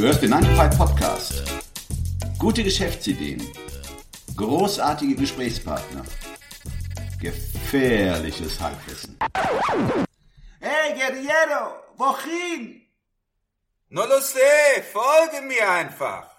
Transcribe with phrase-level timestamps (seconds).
[0.00, 1.42] Du hörst den 95 Podcast.
[2.38, 3.46] Gute Geschäftsideen.
[4.34, 6.04] Großartige Gesprächspartner.
[7.20, 9.18] Gefährliches Halbwissen.
[10.58, 12.80] Hey, Guerriero, wohin?
[13.90, 16.30] No lo sé, folge mir einfach.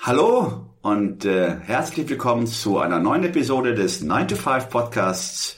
[0.00, 5.56] Hallo und äh, herzlich willkommen zu einer neuen Episode des 9 to 5 Podcasts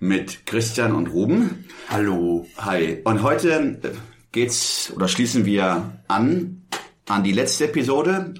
[0.00, 1.64] mit Christian und Ruben.
[1.88, 2.44] Hallo.
[2.58, 3.00] Hi.
[3.04, 3.90] Und heute äh,
[4.32, 6.62] geht's oder schließen wir an
[7.06, 8.34] an die letzte Episode.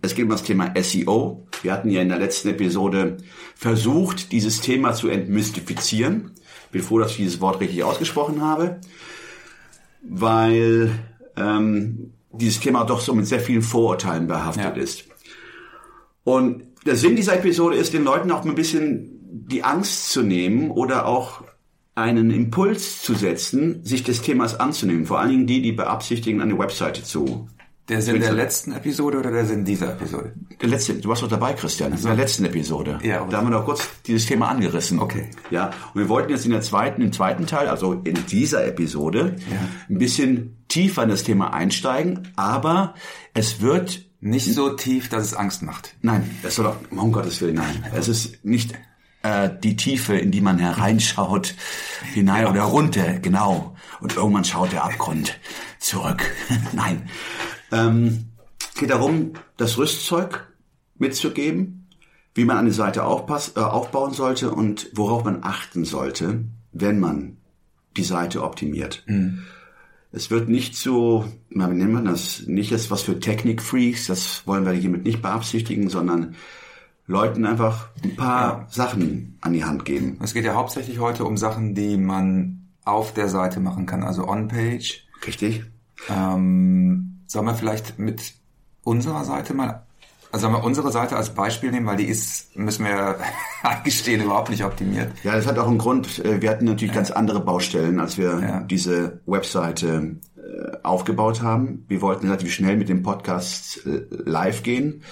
[0.00, 1.46] Es geht um das Thema SEO.
[1.60, 3.18] Wir hatten ja in der letzten Episode
[3.54, 6.30] versucht, dieses Thema zu entmystifizieren.
[6.72, 8.80] Bin froh, dass ich dieses Wort richtig ausgesprochen habe,
[10.02, 10.92] weil
[11.36, 14.82] ähm, dieses Thema doch so mit sehr vielen Vorurteilen behaftet Ja.
[14.82, 15.04] ist.
[16.24, 20.70] Und der Sinn dieser Episode ist, den Leuten auch ein bisschen die Angst zu nehmen
[20.70, 21.42] oder auch
[21.94, 25.06] einen Impuls zu setzen, sich des Themas anzunehmen.
[25.06, 27.48] Vor allen Dingen die, die beabsichtigen, eine Webseite zu.
[27.88, 30.32] Der Sinn der letzten Episode oder der Sinn dieser Episode?
[30.62, 32.98] Der letzte, du warst doch dabei, Christian, in der letzten Episode.
[33.02, 34.98] Ja, aber- da haben wir doch kurz dieses Thema angerissen.
[34.98, 35.28] Okay.
[35.50, 39.36] Ja, und wir wollten jetzt in der zweiten, im zweiten Teil, also in dieser Episode,
[39.90, 42.94] ein bisschen tiefer in das Thema einsteigen, aber
[43.34, 45.96] es wird Nicht so tief, dass es Angst macht.
[46.00, 47.84] Nein, es soll doch, um Gottes Willen, nein.
[47.94, 48.72] Es ist nicht
[49.22, 51.54] äh, die Tiefe, in die man hereinschaut,
[52.14, 53.76] hinein oder runter, genau.
[54.00, 55.38] Und irgendwann schaut der Abgrund
[55.78, 56.24] zurück.
[56.72, 57.10] nein.
[57.70, 58.30] Ähm,
[58.76, 60.50] geht darum, das Rüstzeug
[60.96, 61.90] mitzugeben,
[62.34, 67.36] wie man eine Seite aufpass, äh, aufbauen sollte und worauf man achten sollte, wenn man
[67.98, 69.04] die Seite optimiert.
[70.14, 74.46] Es wird nicht so, na, wie nennt man das, nicht das was für Technikfreaks, das
[74.46, 76.36] wollen wir hiermit nicht beabsichtigen, sondern
[77.08, 80.18] Leuten einfach ein paar Sachen an die Hand geben.
[80.22, 84.28] Es geht ja hauptsächlich heute um Sachen, die man auf der Seite machen kann, also
[84.28, 85.04] on-page.
[85.26, 85.64] Richtig?
[86.08, 88.34] Ähm, sollen wir vielleicht mit
[88.84, 89.83] unserer Seite mal,
[90.34, 93.16] also sollen wir unsere Seite als Beispiel nehmen, weil die ist, müssen wir
[93.62, 95.12] eingestehen, überhaupt nicht optimiert.
[95.22, 96.24] Ja, das hat auch einen Grund.
[96.24, 98.60] Äh, Wir hatten natürlich ganz andere Baustellen, als wir Ja.
[98.60, 101.84] diese Webseite äh, aufgebaut haben.
[101.88, 105.02] Wir wollten relativ schnell mit dem Podcast äh, live gehen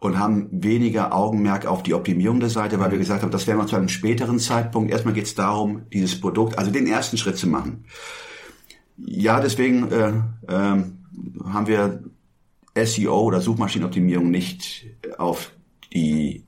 [0.00, 3.58] und haben weniger Augenmerk auf die Optimierung der Seite, weil wir gesagt haben, das werden
[3.58, 4.90] wir zu einem späteren Zeitpunkt.
[4.90, 7.84] Erstmal geht es darum, dieses Produkt, also den ersten Schritt zu machen.
[8.96, 10.12] Ja, deswegen äh,
[10.48, 10.98] ähm,
[11.52, 12.02] haben wir
[12.74, 14.86] SEO oder Suchmaschinenoptimierung nicht
[15.18, 15.52] auf
[15.92, 16.44] die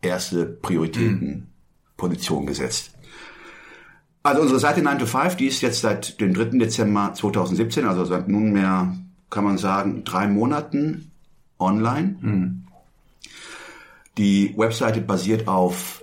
[0.00, 2.92] erste Prioritätenposition gesetzt.
[4.22, 6.58] Also unsere Seite 9 to 5, die ist jetzt seit dem 3.
[6.58, 8.96] Dezember 2017, also seit nunmehr,
[9.30, 11.10] kann man sagen, drei Monaten
[11.58, 12.62] online.
[14.18, 16.02] Die Webseite basiert auf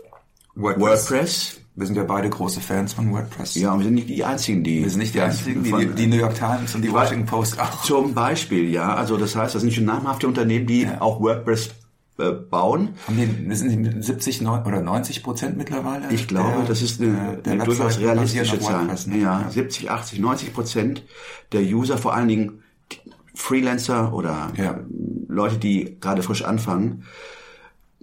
[0.55, 1.61] WordPress.
[1.77, 3.53] Wir sind ja beide große Fans von WordPress.
[3.55, 4.81] Ja, und wir sind nicht die Einzigen, die...
[4.81, 7.59] Wir sind nicht die einzigen, die, von- die New York Times und die Washington Post
[7.59, 7.83] auch.
[7.83, 8.95] Zum Beispiel, ja.
[8.95, 11.69] Also das heißt, das sind schon namhafte Unternehmen, die auch WordPress
[12.17, 12.95] äh, bauen.
[13.07, 16.07] Haben die, sind die mit 70 neun- oder 90 Prozent mittlerweile?
[16.11, 18.87] Ich glaube, der- das ist eine, eine durchaus realistische Zahl.
[19.05, 19.17] Ne?
[19.19, 21.03] Ja, 70, 80, 90 Prozent
[21.51, 22.63] der User, vor allen Dingen
[23.35, 24.79] Freelancer oder Ja.
[25.27, 27.03] Leute, die gerade frisch anfangen.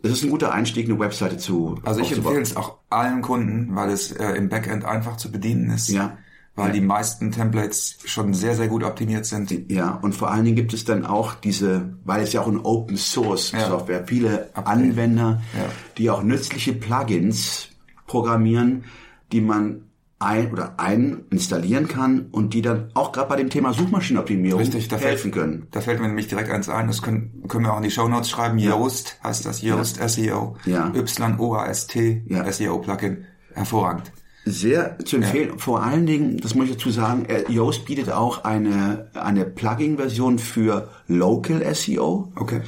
[0.05, 3.75] Das ist ein guter Einstieg, eine Webseite zu Also ich empfehle es auch allen Kunden,
[3.75, 5.89] weil es äh, im Backend einfach zu bedienen ist.
[5.89, 6.19] Ja.
[6.57, 9.51] Weil die meisten Templates schon sehr, sehr gut optimiert sind.
[9.73, 12.61] Ja, und vor allen Dingen gibt es dann auch diese, weil es ja auch ein
[12.61, 13.67] Open Source Ja.
[13.67, 14.67] Software, viele Update.
[14.67, 15.65] Anwender, Ja.
[15.97, 17.71] die auch nützliche Plugins
[18.07, 18.85] programmieren,
[19.33, 19.85] die man
[20.25, 24.89] ein oder ein installieren kann und die dann auch gerade bei dem Thema Suchmaschinenoptimierung Richtig,
[24.89, 25.67] da helfen fällt, können.
[25.71, 28.31] Da fällt mir nämlich direkt eins ein, das können, können wir auch in die Shownotes
[28.31, 28.59] schreiben.
[28.59, 30.57] Yoast heißt das, Yoast SEO.
[30.65, 30.93] Ja.
[30.95, 32.51] Y-O-A-S-T, Ja.
[32.51, 33.25] SEO-Plugin.
[33.53, 34.12] Hervorragend.
[34.47, 35.59] Sehr zu empfehlen.
[35.59, 40.39] Vor allen Dingen, das muss ich dazu sagen, äh, Yoast bietet auch eine, eine Plugin-Version
[40.39, 42.32] für Local SEO.
[42.37, 42.61] Okay.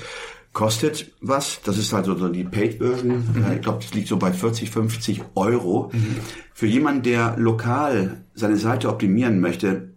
[0.56, 3.44] Kostet was, das ist also so die Paid-Version.
[3.46, 5.90] Äh, Ich glaube, das liegt so bei 40, 50 Euro.
[6.54, 9.90] Für jemanden, der lokal seine Seite optimieren möchte,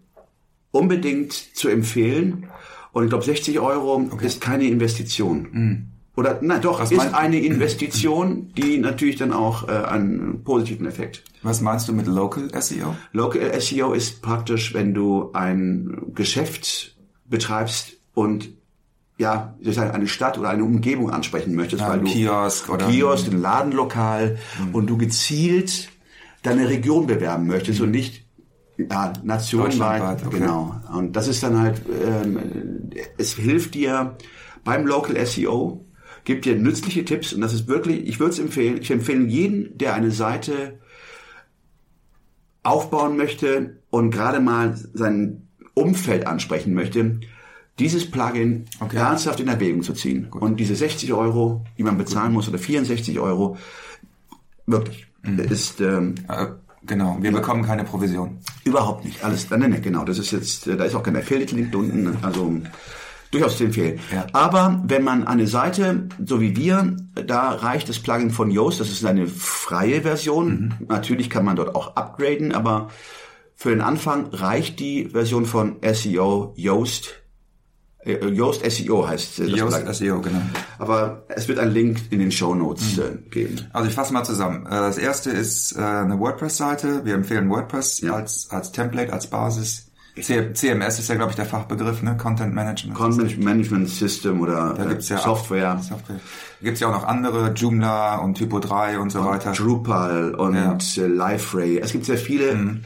[0.71, 2.49] unbedingt zu empfehlen.
[2.91, 5.93] Und ich glaube, 60 Euro ist keine Investition.
[6.17, 11.23] Oder, nein, doch, Was ist eine Investition, die natürlich dann auch äh, einen positiven Effekt
[11.41, 12.97] Was meinst du mit Local SEO?
[13.13, 16.97] Local SEO ist praktisch, wenn du ein Geschäft
[17.29, 18.58] betreibst und
[19.19, 22.05] ja, wie soll ich sagen, eine Stadt oder eine Umgebung ansprechen möchtest, Ja, weil ein
[22.05, 22.91] du Kiosk oder- Mhm.
[22.91, 24.37] Kiosk, ein Ladenlokal
[24.73, 25.89] und du gezielt
[26.41, 28.25] deine Region bewerben möchtest und nicht
[28.77, 30.25] ja, nationweit.
[30.25, 30.39] Okay.
[30.39, 30.73] Genau.
[30.95, 32.39] Und das ist dann halt, ähm,
[33.17, 34.15] es hilft dir
[34.63, 35.85] beim Local SEO
[36.23, 39.77] gibt dir nützliche Tipps und das ist wirklich, ich würde es empfehlen, ich empfehle jeden,
[39.77, 40.79] der eine Seite
[42.63, 47.19] aufbauen möchte und gerade mal sein Umfeld ansprechen möchte,
[47.79, 48.97] dieses Plugin Okay.
[48.97, 50.27] ernsthaft in Erwägung zu ziehen.
[50.31, 53.57] Und diese 60 Euro, die man bezahlen muss, oder 64 Euro,
[54.67, 55.07] wirklich,
[55.49, 56.47] ist ähm, Äh,
[56.85, 58.37] genau, wir bekommen keine Provision.
[58.63, 59.23] überhaupt nicht.
[59.23, 60.03] Alles, nein, nein, genau.
[60.03, 62.53] Das ist jetzt, äh, da ist auch kein Affiliate-Link unten, also
[63.31, 63.99] durchaus zu empfehlen.
[64.13, 64.25] Ja.
[64.33, 66.95] Aber wenn man eine Seite, so wie wir,
[67.27, 70.73] da reicht das Plugin von Yoast, das ist eine freie Version.
[70.87, 72.89] Natürlich kann man dort auch upgraden, aber
[73.55, 77.18] für den Anfang reicht die Version von SEO Yoast.
[78.05, 79.93] Äh, Yoast SEO heißt äh, das Yoast Plugin.
[79.93, 80.41] SEO, genau.
[80.77, 83.67] Aber es wird einen Link in den Show Notes äh, geben.
[83.73, 84.65] Also ich fasse mal zusammen.
[84.65, 87.01] Äh, Das erste ist äh, eine WordPress-Seite.
[87.03, 88.13] Wir empfehlen WordPress Ja.
[88.13, 89.85] als, als Template, als Basis.
[90.21, 92.17] CMS ist ja, glaube ich, der Fachbegriff, ne?
[92.17, 92.97] Content Management.
[92.97, 95.79] Content Management System oder Da äh, gibt's ja auch- Software.
[95.81, 96.17] Software.
[96.59, 99.53] Da gibt's ja auch noch andere, Joomla und Typo 3 und so weiter.
[99.53, 100.77] Drupal und Ja.
[100.97, 101.77] äh, Liferay.
[101.79, 102.79] Es gibt sehr viele.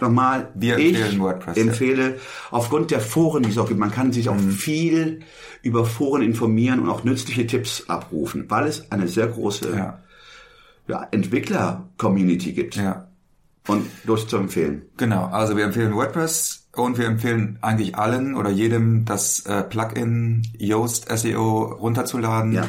[0.00, 1.62] Nochmal, Wir ich empfehlen WordPress, ja.
[1.62, 2.18] empfehle
[2.50, 5.20] aufgrund der Foren, die es auch gibt, man kann sich auch viel
[5.62, 9.98] über Foren informieren und auch nützliche Tipps abrufen, weil es eine sehr große Ja.
[10.88, 12.76] ja, Entwickler-Community gibt.
[12.76, 13.08] Ja.
[13.68, 14.82] Und durch zu empfehlen.
[14.96, 20.42] Genau, also wir empfehlen WordPress und wir empfehlen eigentlich allen oder jedem das äh, Plugin
[20.58, 22.52] Yoast SEO runterzuladen.
[22.52, 22.64] Ja.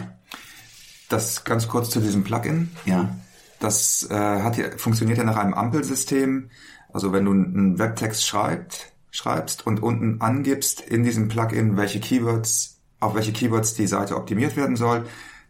[1.09, 2.69] Das ganz kurz zu diesem Plugin.
[2.85, 3.15] Ja.
[3.59, 6.49] Das äh, hat ja, funktioniert ja nach einem Ampelsystem.
[6.93, 12.79] Also wenn du einen Webtext schreibt, schreibst und unten angibst in diesem Plugin, welche Keywords,
[12.99, 15.03] auf welche Keywords die Seite optimiert werden soll,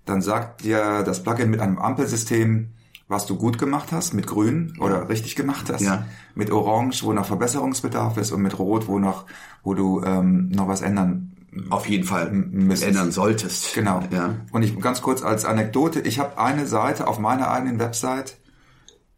[0.06, 2.70] dann sagt dir das Plugin mit einem Ampelsystem,
[3.08, 6.06] was du gut gemacht hast, mit grün oder richtig gemacht hast, Ja.
[6.36, 9.26] mit orange, wo noch Verbesserungsbedarf ist und mit rot, wo noch,
[9.64, 11.32] wo du ähm, noch was ändern
[11.70, 12.90] Auf jeden Fall müsstest.
[12.90, 13.76] ändern solltest.
[13.76, 14.02] Genau.
[14.12, 14.36] Ja.
[14.52, 18.38] Und ich ganz kurz als Anekdote, ich habe eine Seite auf meiner eigenen Website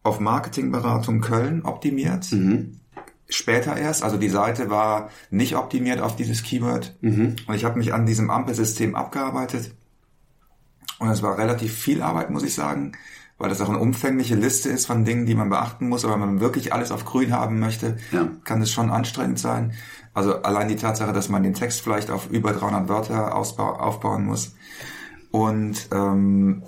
[0.06, 2.26] auf Marketingberatung Köln optimiert.
[3.28, 6.96] Später erst, also die Seite war nicht optimiert auf dieses Keyword.
[7.48, 9.74] Und ich habe mich an diesem Ampelsystem abgearbeitet.
[10.98, 12.92] Und es war relativ viel Arbeit, muss ich sagen,
[13.38, 16.04] weil das auch eine umfängliche Liste ist von Dingen, die man beachten muss.
[16.04, 18.28] Aber wenn man wirklich alles auf grün haben möchte, Ja.
[18.44, 19.72] kann es schon anstrengend sein.
[20.14, 24.54] Also allein die Tatsache, dass man den Text vielleicht auf über 300 Wörter aufbauen muss.
[25.30, 26.62] Und ähm,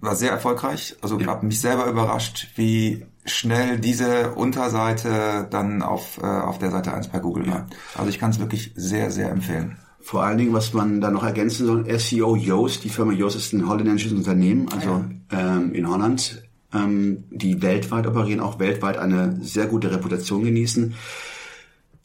[0.00, 0.96] war sehr erfolgreich.
[1.02, 6.94] Also habe mich selber überrascht, wie schnell diese Unterseite dann auf, äh, auf der Seite
[6.94, 7.66] 1 bei Google war.
[7.94, 9.76] Also ich kann es wirklich sehr, sehr empfehlen.
[10.00, 13.52] Vor allen Dingen, was man da noch ergänzen soll, SEO Yoast, die Firma Yoast ist
[13.52, 16.42] ein holländisches Unternehmen, also ähm, in Holland,
[16.72, 20.94] ähm, die weltweit operieren, auch weltweit eine sehr gute Reputation genießen.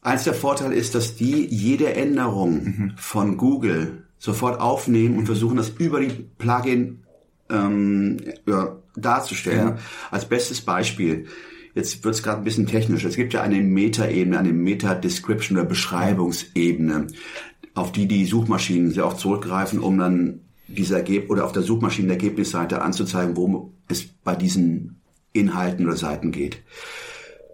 [0.02, 5.70] Eins der Vorteile ist, dass die jede Änderung von Google sofort aufnehmen und versuchen, das
[5.70, 7.03] über die Plugin
[7.54, 9.68] ähm, ja, darzustellen.
[9.68, 9.78] Ja.
[10.12, 11.28] Als bestes Beispiel,
[11.76, 15.68] jetzt wird es gerade ein bisschen technisch, es gibt ja eine Meta-Ebene, eine Meta-Description oder
[15.68, 17.08] Beschreibungsebene,
[17.76, 22.82] auf die die Suchmaschinen sehr oft zurückgreifen, um dann diese Ergebnisse oder auf der Suchmaschinenergebnisseite
[22.82, 25.02] anzuzeigen, worum es bei diesen
[25.34, 26.62] Inhalten oder Seiten geht.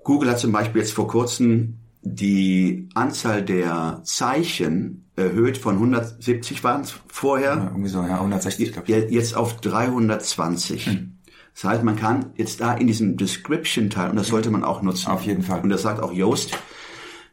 [0.03, 6.81] Google hat zum Beispiel jetzt vor kurzem die Anzahl der Zeichen erhöht von 170 waren
[6.81, 8.95] es vorher, Ja, irgendwie so, ja, 160, glaube ich.
[8.95, 10.89] Je- jetzt auf 320.
[11.53, 15.07] Das heißt, man kann jetzt da in diesem Description-Teil, und das sollte man auch nutzen.
[15.11, 15.61] Auf jeden Fall.
[15.61, 16.57] Und das sagt auch Yoast,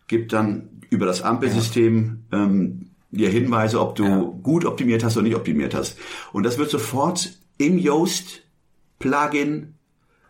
[0.08, 4.18] gibt dann über das Ampelsystem ähm, dir Hinweise, ob du Ja.
[4.42, 5.96] gut optimiert hast oder nicht optimiert hast.
[6.32, 9.74] Und das wird sofort im Yoast-Plugin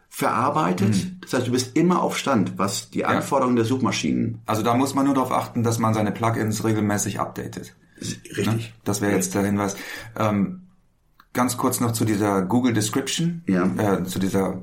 [0.09, 0.95] verarbeitet.
[1.23, 4.95] Das heißt, du bist immer auf Stand, was die Anforderungen der Suchmaschinen Also da muss
[4.95, 7.75] man nur darauf achten, dass man seine Plugins regelmäßig updatet.
[8.37, 8.75] richtig.
[8.85, 9.77] Das wäre jetzt der Hinweis.
[10.19, 10.63] Ähm,
[11.33, 13.65] ganz kurz noch zu dieser Google Description, Ja.
[13.77, 14.63] äh, zu dieser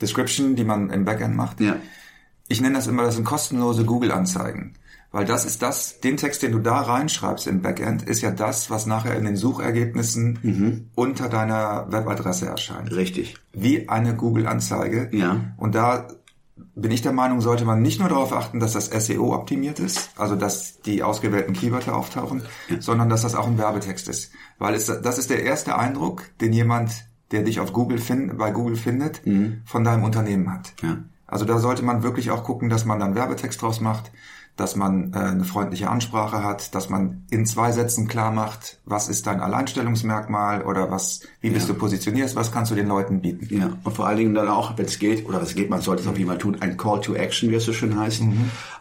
[0.00, 1.60] Description, die man im Backend macht.
[1.60, 1.76] Ja.
[2.48, 4.74] Ich nenne das immer, das sind kostenlose Google-Anzeigen.
[5.14, 8.68] Weil das ist das, den Text, den du da reinschreibst im Backend, ist ja das,
[8.68, 12.90] was nachher in den Suchergebnissen unter deiner Webadresse erscheint.
[12.90, 13.36] Richtig.
[13.52, 15.10] Wie eine Google-Anzeige.
[15.12, 15.54] Ja.
[15.56, 16.08] Und da
[16.74, 20.10] bin ich der Meinung, sollte man nicht nur darauf achten, dass das SEO optimiert ist,
[20.16, 22.42] also dass die ausgewählten Keywörter auftauchen,
[22.80, 24.32] sondern dass das auch ein Werbetext ist.
[24.58, 26.90] Weil es, das ist der erste Eindruck, den jemand,
[27.30, 29.22] der dich auf Google find, bei Google findet,
[29.64, 30.74] von deinem Unternehmen hat.
[30.82, 31.04] Ja.
[31.28, 34.10] Also da sollte man wirklich auch gucken, dass man dann Werbetext draus macht,
[34.56, 39.08] dass man äh, eine freundliche Ansprache hat, dass man in zwei Sätzen klar macht, was
[39.08, 43.48] ist dein Alleinstellungsmerkmal oder was, wie bist du positioniert, was kannst du den Leuten bieten.
[43.56, 46.02] Ja, und vor allen Dingen dann auch, wenn es geht, oder es geht, man sollte
[46.02, 48.22] es auf jeden Fall tun, ein Call to Action, wie es so schön heißt,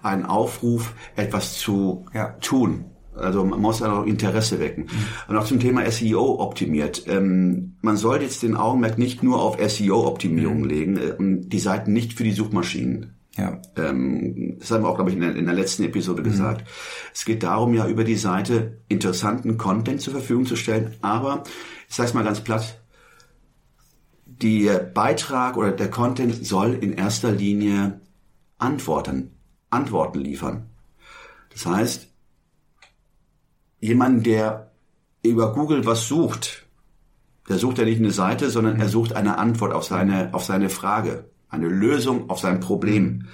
[0.03, 2.35] ein Aufruf, etwas zu Ja.
[2.41, 2.85] tun.
[3.15, 4.87] Also man muss auch Interesse wecken.
[5.27, 7.03] Und auch zum Thema SEO optimiert.
[7.07, 11.93] Ähm, man sollte jetzt den Augenmerk nicht nur auf SEO-Optimierung legen äh, und die Seiten
[11.93, 13.13] nicht für die Suchmaschinen.
[13.35, 13.59] Ja.
[13.77, 16.67] Ähm, das haben wir auch, glaube ich, in der, in der letzten Episode gesagt.
[17.13, 20.95] Es geht darum, ja über die Seite interessanten Content zur Verfügung zu stellen.
[21.01, 21.43] Aber,
[21.89, 22.79] ich sage es mal ganz platt,
[24.25, 28.01] der Beitrag oder der Content soll in erster Linie
[28.57, 29.31] Antworten,
[29.69, 30.69] Antworten liefern.
[31.51, 32.07] Das heißt,
[33.79, 34.71] jemand, der
[35.23, 36.65] über Google was sucht,
[37.49, 40.69] der sucht ja nicht eine Seite, sondern er sucht eine Antwort auf seine, auf seine
[40.69, 43.27] Frage, eine Lösung auf sein Problem.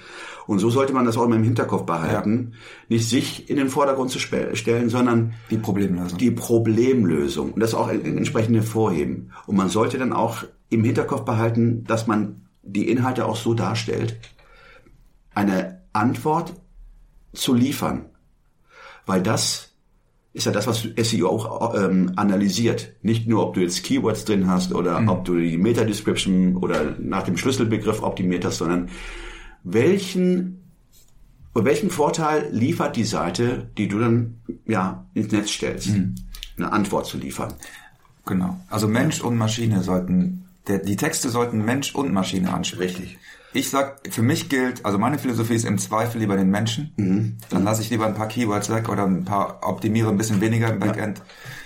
[0.46, 2.54] Und so sollte man das auch immer im Hinterkopf behalten,
[2.88, 6.18] nicht sich in den Vordergrund zu stellen, sondern Die Problemlösung.
[6.18, 9.32] die Problemlösung und das auch en- entsprechend hervorheben.
[9.46, 14.16] Und man sollte dann auch im Hinterkopf behalten, dass man die Inhalte auch so darstellt,
[15.34, 16.52] eine Antwort
[17.32, 18.06] zu liefern.
[19.06, 19.69] Weil das
[20.32, 22.92] ist ja das, was SEO auch ähm, analysiert.
[23.02, 27.24] Nicht nur, ob du jetzt Keywords drin hast oder ob du die Meta-Description oder nach
[27.24, 28.88] dem Schlüsselbegriff optimiert hast, sondern
[29.64, 30.62] welchen,
[31.52, 35.90] welchen Vorteil liefert die Seite, die du dann ja ins Netz stellst,
[36.56, 37.52] eine Antwort zu liefern.
[38.24, 38.60] Genau.
[38.70, 43.02] Also Mensch und Maschine sollten, der, die Texte sollten Mensch und Maschine ansprechen.
[43.02, 43.18] Richtig.
[43.52, 46.92] Ich sag, für mich gilt, also meine Philosophie ist im Zweifel lieber den Menschen.
[46.96, 47.36] Mhm.
[47.48, 50.72] Dann lasse ich lieber ein paar Keywords weg oder ein paar optimiere ein bisschen weniger
[50.72, 51.20] im Backend,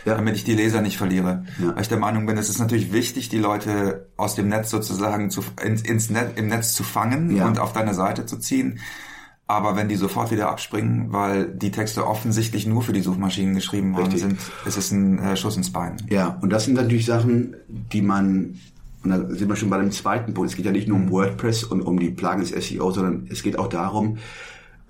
[0.07, 0.15] Ja.
[0.17, 1.45] damit ich die Leser nicht verliere.
[1.63, 1.75] Ja.
[1.75, 5.29] Weil ich der Meinung bin, es ist natürlich wichtig, die Leute aus dem Netz sozusagen
[5.29, 7.47] zu, ins, ins Netz, im Netz zu fangen Ja.
[7.47, 8.79] und auf deine Seite zu ziehen.
[9.47, 13.93] Aber wenn die sofort wieder abspringen, weil die Texte offensichtlich nur für die Suchmaschinen geschrieben
[13.93, 14.23] worden Richtig.
[14.23, 15.99] sind, ist es ein äh, Schuss ins Bein.
[16.09, 18.59] Ja, und das sind natürlich Sachen, die man,
[19.05, 21.11] und da sind wir schon bei dem zweiten Punkt, es geht ja nicht nur um
[21.11, 24.17] WordPress und um die Plugins SEO, sondern es geht auch darum,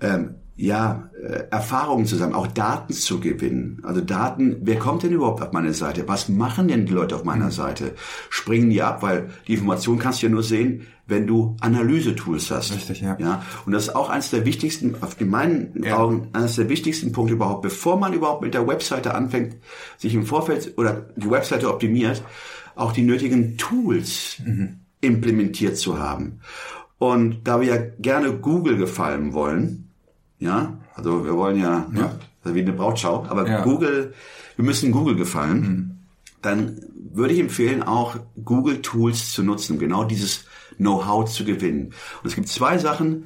[0.01, 3.81] ähm, ja, äh, Erfahrungen zu sammeln, auch Daten zu gewinnen.
[3.83, 6.07] Also Daten, wer kommt denn überhaupt auf meine Seite?
[6.07, 7.93] Was machen denn die Leute auf meiner Seite?
[8.29, 9.03] Springen die ab?
[9.03, 12.73] Weil die Information kannst du ja nur sehen, wenn du Analysetools hast.
[12.73, 13.17] Richtig, ja.
[13.19, 13.43] ja.
[13.65, 15.97] Und das ist auch eines der wichtigsten, auf- in meinen Ja.
[15.97, 19.57] Augen, eines der wichtigsten Punkte überhaupt, bevor man überhaupt mit der Webseite anfängt,
[19.97, 22.23] sich im Vorfeld oder die Webseite optimiert,
[22.75, 24.41] auch die nötigen Tools
[25.01, 26.39] implementiert zu haben.
[26.97, 29.89] Und da wir ja gerne Google gefallen wollen,
[30.39, 33.63] ja, also wir wollen ja, ne, also wie eine Brautschau, aber Ja.
[33.63, 34.13] Google,
[34.55, 36.05] wir müssen Google gefallen,
[36.41, 36.79] dann
[37.13, 40.45] würde ich empfehlen, auch Google Tools zu nutzen, um genau dieses
[40.77, 41.93] Know-how zu gewinnen.
[42.21, 43.25] Und es gibt zwei Sachen,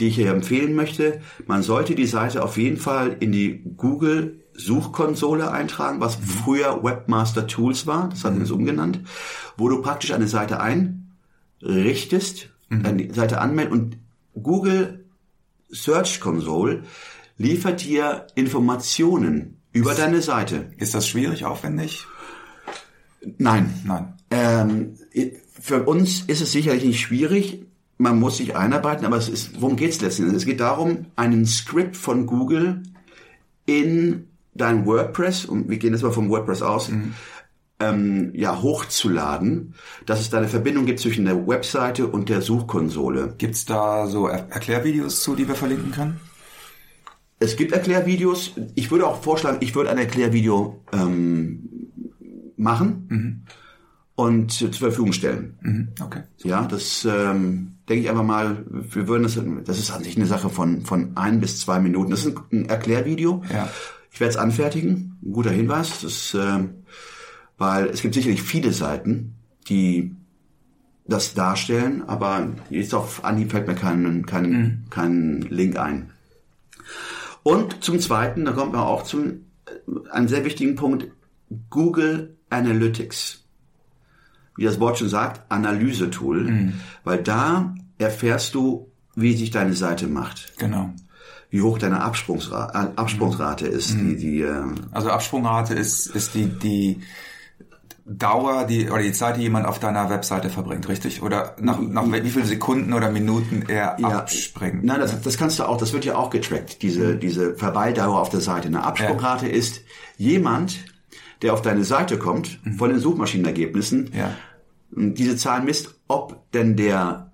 [0.00, 1.20] die ich hier empfehlen möchte.
[1.46, 7.46] Man sollte die Seite auf jeden Fall in die Google Suchkonsole eintragen, was früher Webmaster
[7.46, 9.00] Tools war, das hatten wir es umgenannt,
[9.56, 13.98] wo du praktisch eine Seite einrichtest, dann die Seite anmeldest und
[14.42, 15.04] Google
[15.70, 16.84] Search Console
[17.38, 20.72] liefert dir Informationen über deine Seite.
[20.78, 22.06] Ist das schwierig, aufwendig?
[23.38, 23.74] Nein.
[23.84, 24.14] Nein.
[24.30, 24.94] Ähm,
[25.60, 27.64] für uns ist es sicherlich nicht schwierig.
[27.98, 30.36] Man muss sich einarbeiten, aber es ist, worum geht es letztendlich?
[30.36, 32.82] Es geht darum, einen Script von Google
[33.64, 36.90] in dein WordPress, und wir gehen jetzt mal vom WordPress aus,
[37.78, 39.74] ähm, ja, hochzuladen,
[40.06, 43.34] dass es da eine Verbindung gibt zwischen der Webseite und der Suchkonsole.
[43.36, 46.20] Gibt's da so Er Erklärvideos zu, die wir verlinken können?
[47.38, 48.52] Es gibt Erklärvideos.
[48.74, 51.68] Ich würde auch vorschlagen, ich würde ein Erklärvideo ähm,
[52.56, 53.46] machen
[54.14, 55.58] und zur Verfügung stellen.
[55.60, 55.88] Mhm.
[56.02, 56.22] Okay.
[56.38, 60.24] Ja, das ähm, denke ich einfach mal, wir würden das, das ist an sich eine
[60.24, 62.10] Sache von, von ein bis zwei Minuten.
[62.10, 63.42] Das ist ein, ein Erklärvideo.
[63.52, 63.68] Ja.
[64.16, 65.18] Ich werde es anfertigen.
[65.22, 66.00] Ein guter Hinweis.
[66.00, 66.84] Das, ähm,
[67.58, 69.34] weil es gibt sicherlich viele Seiten,
[69.68, 70.16] die
[71.06, 76.12] das darstellen, aber jetzt auf Anhieb fällt mir kein, kein, kein Link ein.
[77.42, 81.08] Und zum Zweiten, da kommt man auch zum äh, einen sehr wichtigen Punkt,
[81.68, 83.44] Google Analytics
[84.56, 86.72] wie das Wort schon sagt, Analysetool,
[87.04, 90.94] weil da erfährst du, wie sich deine Seite macht, Genau.
[91.50, 97.00] Wie hoch deine Absprungsrate, Absprungsrate ist, die, die, äh, Also Absprungrate ist, ist die, die
[98.08, 101.22] Dauer, die, oder die Zeit, die jemand auf deiner Webseite verbringt, richtig?
[101.22, 104.84] Oder nach, nach wie viele Sekunden oder Minuten er ja, abspringt?
[104.84, 108.28] Nein, das, das kannst du auch, das wird ja auch getrackt, diese, diese Verweildauer auf
[108.30, 108.68] der Seite.
[108.68, 109.80] Eine Absprungrate ist
[110.16, 110.78] jemand,
[111.42, 114.30] der auf deine Seite kommt, von den Suchmaschinenergebnissen, Ja.
[114.90, 117.32] diese Zahl misst, ob denn der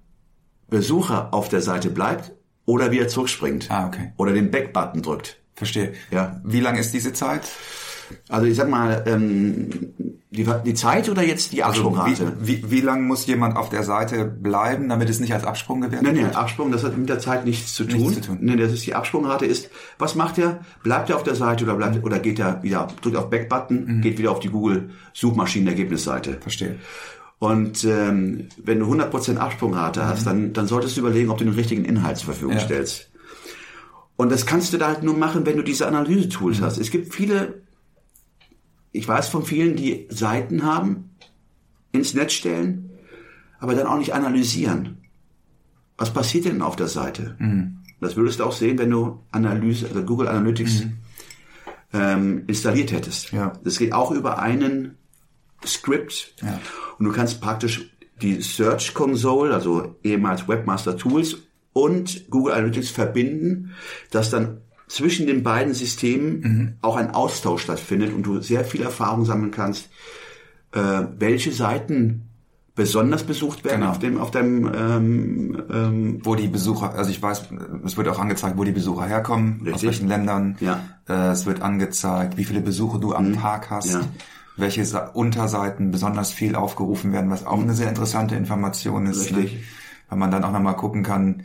[0.71, 2.33] Besucher auf der Seite bleibt
[2.67, 3.71] oder wieder zurückspringt.
[3.71, 4.13] Ah, okay.
[4.17, 5.39] Oder den Back-Button drückt.
[5.55, 5.93] Verstehe.
[6.11, 6.41] Ja.
[6.45, 7.43] Wie lang ist diese Zeit?
[8.29, 9.71] Also ich sag mal, ähm,
[10.31, 12.37] die, die Zeit oder jetzt die Also Absprungrate?
[12.41, 15.81] wie, wie, wie lang muss jemand auf der Seite bleiben, damit es nicht als Absprung
[15.81, 16.37] gewertet Nee, nee, wird?
[16.37, 18.01] Absprung, das hat mit der Zeit nichts zu tun.
[18.01, 18.39] Nichts zu tun.
[18.43, 20.61] Nee, das ist die Absprungrate ist, was macht er?
[20.83, 24.01] Bleibt er auf der Seite oder bleibt, oder geht er wieder, drückt auf Back-Button, Mhm.
[24.03, 26.39] geht wieder auf die Google Suchmaschinenergebnisseite.
[26.41, 26.79] Verstehe.
[27.43, 31.55] Und ähm, wenn du 100% Absprungrate hast, dann, dann solltest du überlegen, ob du den
[31.55, 32.61] richtigen Inhalt zur Verfügung Mhm.
[32.61, 32.65] Ja.
[32.67, 33.11] stellst.
[34.15, 36.65] Und das kannst du da halt nur machen, wenn du diese Analyse-Tools Mhm.
[36.65, 36.79] hast.
[36.79, 37.63] Es gibt viele,
[38.93, 41.11] ich weiß von vielen, die Seiten haben,
[41.91, 42.91] ins Netz stellen,
[43.59, 44.99] aber dann auch nicht analysieren.
[45.99, 47.35] Was passiert denn auf der Seite?
[47.41, 47.79] Mhm.
[48.01, 50.85] Das würdest du auch sehen, wenn du Analyse, also Google Analytics
[51.93, 53.33] ähm, installiert hättest.
[53.33, 53.39] Mhm.
[53.41, 53.53] Ja.
[53.65, 54.97] Das geht auch über einen
[55.65, 56.59] Script Ja.
[57.03, 57.91] Und du kannst praktisch
[58.21, 61.37] die Search Console, also ehemals Webmaster Tools
[61.73, 63.73] und Google Analytics verbinden,
[64.13, 66.73] dass dann zwischen den beiden Systemen Mhm.
[66.83, 69.89] auch ein Austausch stattfindet und du sehr viel Erfahrung sammeln kannst,
[70.73, 72.29] äh, welche Seiten
[72.77, 73.91] besonders besucht werden Genau.
[73.91, 77.49] auf dem auf deinem ähm, ähm, Wo die Besucher, also ich weiß,
[77.85, 79.83] es wird auch angezeigt, wo die Besucher herkommen, aus Richtig.
[79.89, 80.57] welchen Ländern.
[80.61, 80.81] Ja.
[81.09, 83.93] Äh, es wird angezeigt, wie viele Besuche du am Tag hast.
[83.93, 84.01] Ja.
[84.57, 89.21] Welche Sa Unterseiten besonders viel aufgerufen werden, was auch eine sehr interessante Information ist.
[89.35, 89.55] Richtig.
[89.55, 89.61] Ne?
[90.09, 91.43] Weil man dann auch nochmal gucken kann,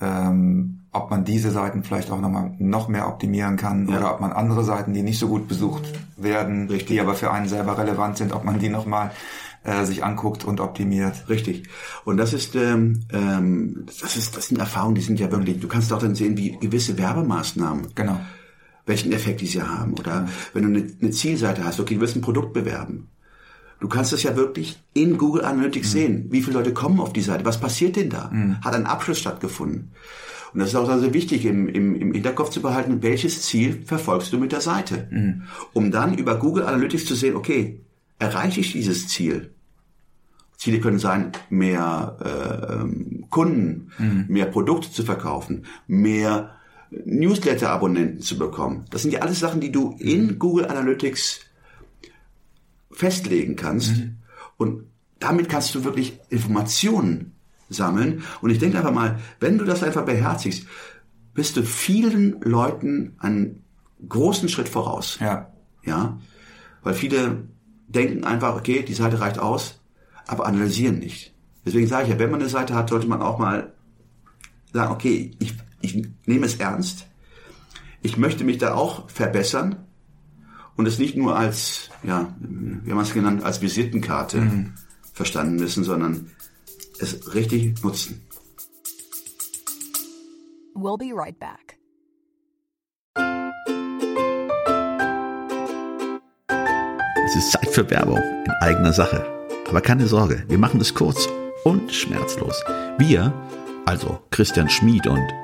[0.00, 3.98] ähm, ob man diese Seiten vielleicht auch nochmal noch mehr optimieren kann Ja.
[3.98, 5.82] oder ob man andere Seiten, die nicht so gut besucht
[6.16, 6.88] werden, Richtig.
[6.88, 9.10] die aber für einen selber relevant sind, ob man die nochmal
[9.64, 11.28] äh, sich anguckt und optimiert.
[11.28, 11.68] Richtig.
[12.04, 15.58] Und das ist, ähm, ähm, das ist, das sind Erfahrungen, die sind ja wirklich.
[15.58, 18.20] Du kannst auch dann sehen, wie gewisse Werbemaßnahmen, Genau.
[18.86, 19.94] Welchen Effekt die sie haben.
[19.94, 23.08] Oder wenn du eine, eine Zielseite hast, okay, du willst ein Produkt bewerben.
[23.80, 26.26] Du kannst das ja wirklich in Google Analytics sehen.
[26.30, 27.44] Wie viele Leute kommen auf die Seite?
[27.44, 28.30] Was passiert denn da?
[28.64, 29.90] Hat ein Abschluss stattgefunden?
[30.54, 34.32] Und das ist auch also wichtig im, im, im Hinterkopf zu behalten, welches Ziel verfolgst
[34.32, 35.08] du mit der Seite?
[35.72, 37.80] Um dann über Google Analytics zu sehen, okay,
[38.20, 39.50] erreiche ich dieses Ziel?
[40.56, 43.90] Ziele können sein, mehr äh, ähm, Kunden,
[44.28, 46.52] mehr Produkte zu verkaufen, mehr
[46.90, 48.84] Newsletter-Abonnenten zu bekommen.
[48.90, 51.40] Das sind ja alles Sachen, die du in Google Analytics
[52.90, 53.94] festlegen kannst.
[54.56, 54.84] Und
[55.18, 57.32] damit kannst du wirklich Informationen
[57.68, 58.22] sammeln.
[58.40, 60.66] Und ich denke einfach mal, wenn du das einfach beherzigst,
[61.34, 63.64] bist du vielen Leuten einen
[64.08, 65.18] großen Schritt voraus.
[65.20, 65.50] Ja.
[65.84, 66.18] Ja,
[66.82, 67.48] weil viele
[67.88, 69.80] denken einfach, okay, die Seite reicht aus,
[70.26, 71.34] aber analysieren nicht.
[71.66, 73.72] Deswegen sage ich ja, wenn man eine Seite hat, sollte man auch mal
[74.72, 77.06] sagen, okay, ich, ich nehme es ernst,
[78.02, 79.86] ich möchte mich da auch verbessern
[80.76, 84.72] und es nicht nur als, ja, wie haben wir es genannt, als Visitenkarte
[85.12, 86.30] verstanden wissen, sondern
[86.98, 88.20] es richtig nutzen.
[90.74, 91.78] We'll be right back.
[97.26, 99.24] Es ist Zeit für Werbung in eigener Sache.
[99.68, 101.28] Aber keine Sorge, wir machen es kurz
[101.64, 102.62] und schmerzlos.
[102.98, 103.32] Wir,
[103.86, 105.43] also Christian Schmid und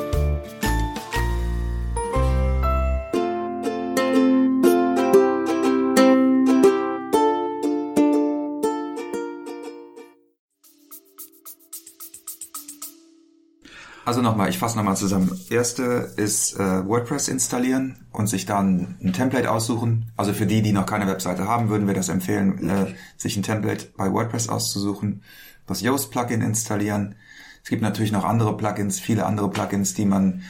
[14.21, 15.31] Also nochmal, ich fasse nochmal zusammen.
[15.49, 20.11] Erste ist äh, WordPress installieren und sich dann ein Template aussuchen.
[20.15, 23.41] Also für die, die noch keine Webseite haben, würden wir das empfehlen, äh, sich ein
[23.41, 25.23] Template bei WordPress auszusuchen.
[25.65, 27.15] Das Yoast-Plugin installieren.
[27.63, 30.43] Es gibt natürlich noch andere Plugins, viele andere Plugins, die man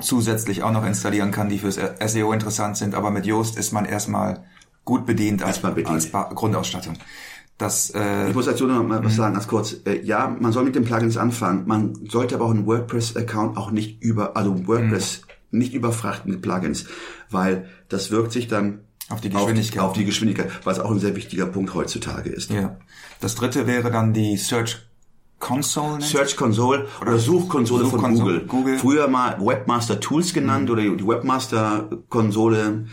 [0.00, 2.96] zusätzlich auch noch installieren kann, die fürs SEO interessant sind.
[2.96, 4.42] Aber mit Yoast ist man erstmal
[4.84, 5.88] gut bedient als, bedient.
[5.88, 6.96] als Grundausstattung.
[7.58, 9.76] Das, äh, Ich muss dazu noch mal was sagen, ganz kurz.
[9.84, 11.64] Äh, Ja, man soll mit den Plugins anfangen.
[11.66, 16.86] Man sollte aber auch einen WordPress-Account auch nicht über, also WordPress nicht überfrachten mit Plugins,
[17.30, 19.82] weil das wirkt sich dann Auf die Geschwindigkeit.
[19.82, 22.50] auf die Geschwindigkeit, was auch ein sehr wichtiger Punkt heutzutage ist.
[22.50, 22.76] Ja.
[23.20, 24.78] Das dritte wäre dann die Search
[25.38, 28.46] Console Search Console oder Suchkonsole von Suchkonsole, Google.
[28.46, 28.78] Google.
[28.78, 32.86] Früher mal Webmaster Tools genannt oder die Webmaster Konsole.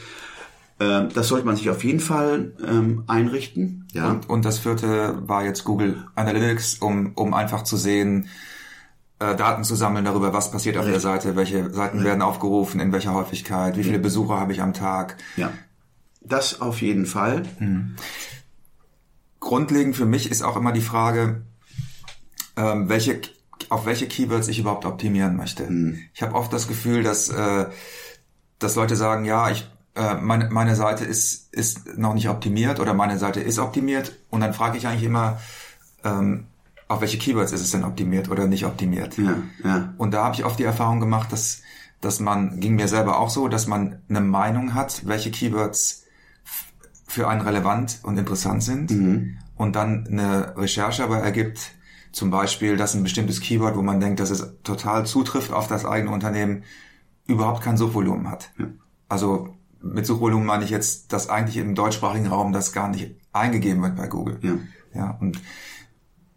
[0.80, 3.88] Ähm, das sollte man sich auf jeden Fall ähm, einrichten.
[3.92, 4.10] Ja.
[4.10, 8.30] Und, und das vierte war jetzt Google Analytics, um, um einfach zu sehen,
[9.20, 12.94] äh, Daten zu sammeln darüber, was passiert auf der Seite, welche Seiten werden aufgerufen, in
[12.94, 15.18] welcher Häufigkeit, wie viele Besucher habe ich am Tag.
[15.36, 15.52] ja.
[16.22, 17.44] Das auf jeden Fall.
[19.40, 21.44] Grundlegend für mich ist auch immer die Frage,
[22.58, 23.22] ähm, welche,
[23.70, 25.68] auf welche Keywords ich überhaupt optimieren möchte.
[26.14, 27.68] Ich habe oft das Gefühl, dass, äh,
[28.60, 32.94] dass Leute sagen, ja, ich, äh, meine, meine Seite ist, ist noch nicht optimiert oder
[32.94, 35.40] meine Seite ist optimiert und dann frage ich eigentlich immer,
[36.04, 36.46] ähm,
[36.88, 39.18] auf welche Keywords ist es denn optimiert oder nicht optimiert.
[39.18, 39.94] Ja, ja.
[39.98, 41.62] Und da habe ich oft die Erfahrung gemacht, dass,
[42.02, 46.06] dass man, ging mir selber auch so, dass man eine Meinung hat, welche Keywords
[47.06, 48.92] für einen relevant und interessant sind
[49.56, 51.74] und dann eine Recherche aber ergibt,
[52.12, 55.86] zum Beispiel, dass ein bestimmtes Keyword, wo man denkt, dass es total zutrifft auf das
[55.86, 56.64] eigene Unternehmen,
[57.28, 58.52] überhaupt kein Suchvolumen hat.
[59.08, 63.82] Also mit Suchvolumen meine ich jetzt, dass eigentlich im deutschsprachigen Raum das gar nicht eingegeben
[63.82, 64.40] wird bei Google.
[64.42, 64.58] Ja.
[64.94, 65.40] Ja, und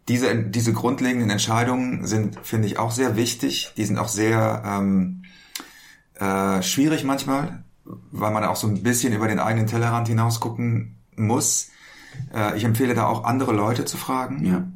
[0.07, 3.73] diese, diese grundlegenden Entscheidungen sind, finde ich, auch sehr wichtig.
[3.77, 5.23] Die sind auch sehr ähm,
[6.15, 10.99] äh, schwierig manchmal, weil man auch so ein bisschen über den eigenen Tellerrand hinaus gucken
[11.15, 11.69] muss.
[12.33, 14.45] Äh, ich empfehle da auch andere Leute zu fragen.
[14.45, 14.67] Ja.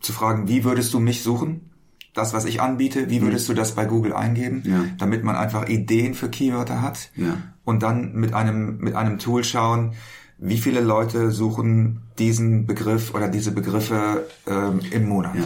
[0.00, 1.69] Zu fragen, wie würdest du mich suchen?
[2.12, 4.62] Das, was ich anbiete, wie würdest du das bei Google eingeben?
[4.64, 4.84] Ja.
[4.98, 7.10] Damit man einfach Ideen für Keywörter hat.
[7.14, 7.36] Ja.
[7.64, 9.92] Und dann mit einem, mit einem Tool schauen,
[10.38, 15.36] wie viele Leute suchen diesen Begriff oder diese Begriffe ähm, im Monat.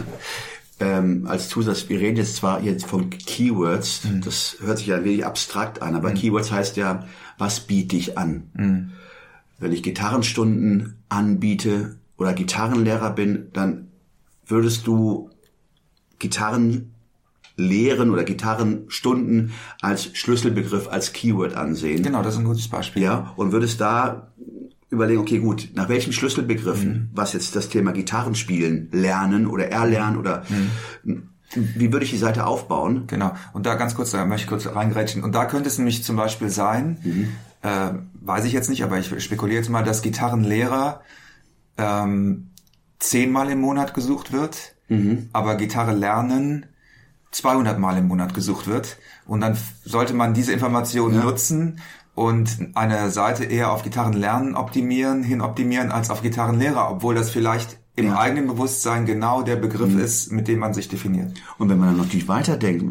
[0.79, 5.05] ähm, als Zusatz, wir reden jetzt zwar jetzt von Keywords, das hört sich ja ein
[5.05, 7.05] wenig abstrakt an, aber Keywords heißt ja,
[7.37, 8.91] was biete ich an?
[9.59, 13.87] Wenn ich Gitarrenstunden anbiete oder Gitarrenlehrer bin, dann
[14.47, 15.29] würdest du
[16.25, 16.91] Gitarren
[17.55, 22.01] lehren oder Gitarrenstunden als Schlüsselbegriff, als Keyword ansehen.
[22.01, 23.03] Genau, das ist ein gutes Beispiel.
[23.03, 24.31] Ja, und würdest da
[24.89, 30.43] überlegen, okay, gut, nach welchen Schlüsselbegriffen, was jetzt das Thema Gitarrenspielen lernen oder erlernen oder
[31.53, 33.03] wie würde ich die Seite aufbauen?
[33.05, 33.33] Genau.
[33.53, 35.23] Und da ganz kurz, da möchte ich kurz reingrätschen.
[35.23, 36.97] Und da könnte es nämlich zum Beispiel sein,
[37.61, 41.01] äh, weiß ich jetzt nicht, aber ich spekuliere jetzt mal, dass Gitarrenlehrer
[41.77, 42.49] ähm,
[42.99, 44.74] zehnmal im Monat gesucht wird,
[45.33, 46.65] aber Gitarre lernen
[47.31, 48.97] 200 Mal im Monat gesucht wird.
[49.25, 51.79] Und dann sollte man diese Informationen nutzen
[52.13, 57.77] und eine Seite eher auf Gitarrenlernen optimieren, hin optimieren, als auf Gitarrenlehrer, obwohl das vielleicht
[57.97, 58.17] im Ja.
[58.19, 61.33] eigenen Bewusstsein genau der Begriff ist, mit dem man sich definiert.
[61.57, 62.83] Und wenn man dann natürlich weiterdenkt,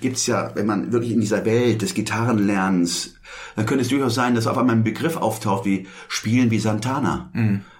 [0.00, 3.14] gibt es ja, wenn man wirklich in dieser Welt des Gitarrenlernens,
[3.56, 7.30] dann könnte es durchaus sein, dass auf einmal ein Begriff auftaucht wie Spielen wie Santana.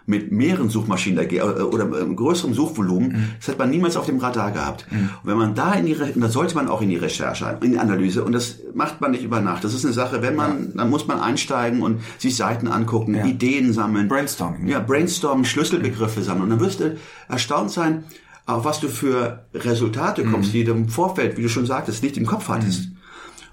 [0.06, 4.18] Mit mehreren Suchmaschinen dagegen, äh, oder äh, größerem Suchvolumen, das hat man niemals auf dem
[4.18, 4.86] Radar gehabt.
[4.90, 7.58] Und wenn man da in die, Re- und da sollte man auch in die Recherche,
[7.62, 9.64] in die Analyse, und das macht man nicht über Nacht.
[9.64, 13.24] Das ist eine Sache, wenn man, dann muss man einsteigen und sich Seiten angucken, Ja.
[13.24, 14.08] Ideen sammeln.
[14.08, 14.68] Brainstorming.
[14.68, 16.44] Ja, Brainstorming, Schlüsselbegriffe sammeln.
[16.44, 16.96] Und dann wirst du
[17.28, 18.04] erstaunt sein,
[18.46, 22.18] auf was du für Resultate kommst, die du im Vorfeld, wie du schon sagtest, nicht
[22.18, 22.88] im Kopf hattest.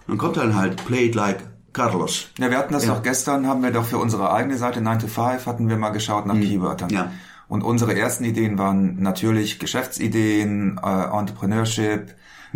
[0.07, 1.37] Und dann kommt dann halt Play it like
[1.73, 2.27] Carlos.
[2.37, 5.07] Ja, wir hatten das doch gestern, haben wir doch für unsere eigene Seite 9 to
[5.07, 6.89] 5 hatten wir mal geschaut nach Keywörtern.
[6.89, 7.11] Ja.
[7.47, 12.15] Und unsere ersten Ideen waren natürlich Geschäftsideen, äh, Entrepreneurship,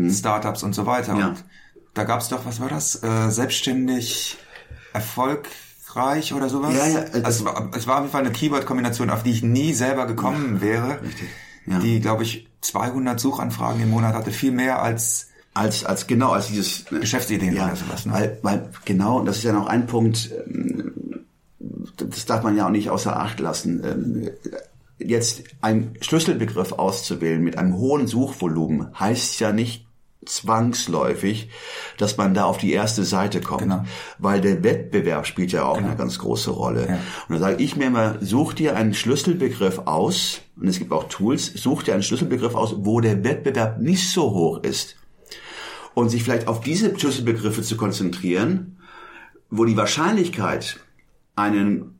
[0.09, 1.17] Startups und so weiter.
[1.17, 1.27] Ja.
[1.27, 1.43] Und
[1.93, 3.01] da gab's doch, was war das?
[3.03, 4.37] Äh, selbstständig,
[4.93, 6.73] erfolgreich oder sowas?
[6.75, 9.31] Ja, ja, äh, Also es, war, es war auf jeden Fall eine Keyword-Kombination, auf die
[9.31, 10.99] ich nie selber gekommen wäre.
[11.65, 11.79] Ja.
[11.79, 16.47] Die, glaube ich, 200 Suchanfragen im Monat hatte, viel mehr als Als, als genau, als
[16.47, 18.05] dieses äh, Geschäftsideen ja, oder sowas.
[18.05, 18.13] Ne?
[18.13, 20.93] Weil, weil genau, und das ist ja noch ein Punkt, ähm,
[21.97, 23.81] das darf man ja auch nicht außer Acht lassen.
[23.83, 24.29] Ähm,
[24.97, 29.85] Jetzt einen Schlüsselbegriff auszuwählen mit einem hohen Suchvolumen heißt ja nicht
[30.25, 31.49] zwangsläufig,
[31.97, 33.61] dass man da auf die erste Seite kommt.
[33.63, 33.83] Genau.
[34.19, 36.87] Weil der Wettbewerb spielt ja auch eine ganz große Rolle.
[36.87, 36.99] Ja.
[37.27, 41.09] Und da sage ich mir immer, such dir einen Schlüsselbegriff aus, und es gibt auch
[41.09, 44.95] Tools, such dir einen Schlüsselbegriff aus, wo der Wettbewerb nicht so hoch ist
[45.95, 48.77] und sich vielleicht auf diese Schlüsselbegriffe zu konzentrieren,
[49.49, 50.79] wo die Wahrscheinlichkeit,
[51.35, 51.99] einen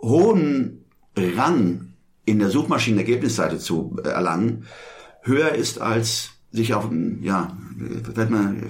[0.00, 0.84] hohen
[1.16, 1.92] Rang
[2.24, 4.66] in der Suchmaschinenergebnisseite zu äh, erlangen,
[5.22, 7.56] höher ist als sich auf, ein, ja,
[8.16, 8.64] äh, man,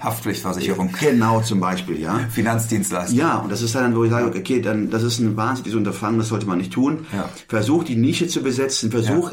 [0.00, 2.18] Haftpflichtversicherung, genau zum Beispiel, ja.
[2.30, 3.18] Finanzdienstleistung.
[3.18, 6.18] Ja, und das ist dann, wo ich sage, okay, dann, das ist ein wahnsinniges Unterfangen,
[6.18, 7.06] das sollte man nicht tun.
[7.12, 7.28] Ja.
[7.48, 9.32] Versuch die Nische zu besetzen, versuch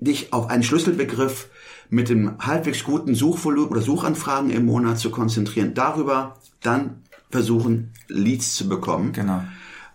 [0.00, 1.48] dich auf einen Schlüsselbegriff
[1.90, 5.74] mit dem halbwegs guten Suchvolumen oder Suchanfragen im Monat zu konzentrieren.
[5.74, 9.12] Darüber dann versuchen, Leads zu bekommen.
[9.12, 9.42] Genau.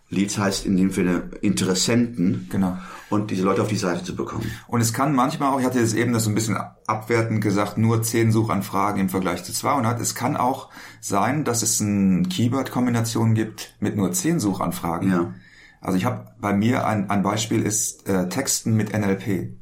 [0.10, 2.48] Leads heißt in dem Sinne Interessenten.
[2.52, 2.78] Genau.
[3.10, 4.52] Und diese Leute auf die Seite zu bekommen.
[4.68, 7.78] Und es kann manchmal auch, ich hatte jetzt eben das so ein bisschen abwertend gesagt,
[7.78, 10.00] nur 10 Suchanfragen im Vergleich zu 200.
[10.00, 15.12] Es kann auch sein, dass es eine Keyword-Kombination gibt mit nur 10 Suchanfragen.
[15.12, 15.34] Ja.
[15.82, 19.59] Also ich habe bei mir ein, ein Beispiel ist äh, Texten mit NLP.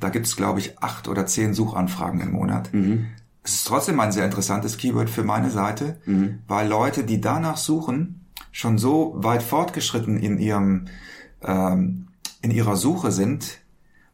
[0.00, 2.70] Da gibt es, glaube ich, acht oder zehn Suchanfragen im Monat.
[3.42, 5.98] Es ist trotzdem ein sehr interessantes Keyword für meine Seite,
[6.48, 10.86] weil Leute, die danach suchen, schon so weit fortgeschritten in ihrem
[11.42, 12.08] ähm,
[12.42, 13.58] in ihrer Suche sind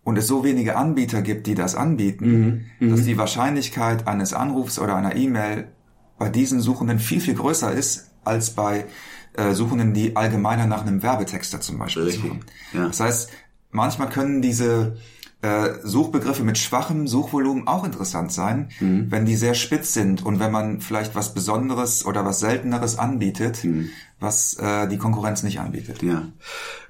[0.02, 4.94] und es so wenige Anbieter gibt, die das anbieten, dass die Wahrscheinlichkeit eines Anrufs oder
[4.96, 5.68] einer E-Mail
[6.18, 8.86] bei diesen Suchenden viel, viel größer ist als bei
[9.34, 12.40] äh, Suchenden, die allgemeiner nach einem Werbetexter zum Beispiel Richtig, suchen.
[12.72, 12.86] ja.
[12.88, 13.30] Das heißt,
[13.70, 14.96] manchmal können diese
[15.42, 19.10] äh, Suchbegriffe mit schwachem Suchvolumen auch interessant sein, Mhm.
[19.10, 23.62] wenn die sehr spitz sind und wenn man vielleicht was Besonderes oder was Selteneres anbietet,
[23.64, 23.90] Mhm.
[24.18, 26.02] was äh, die Konkurrenz nicht anbietet.
[26.02, 26.28] Ja.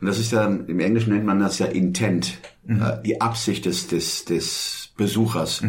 [0.00, 3.88] Und das ist ja, im Englischen nennt man das ja Intent, äh, die Absicht des,
[3.88, 5.62] des, des Besuchers.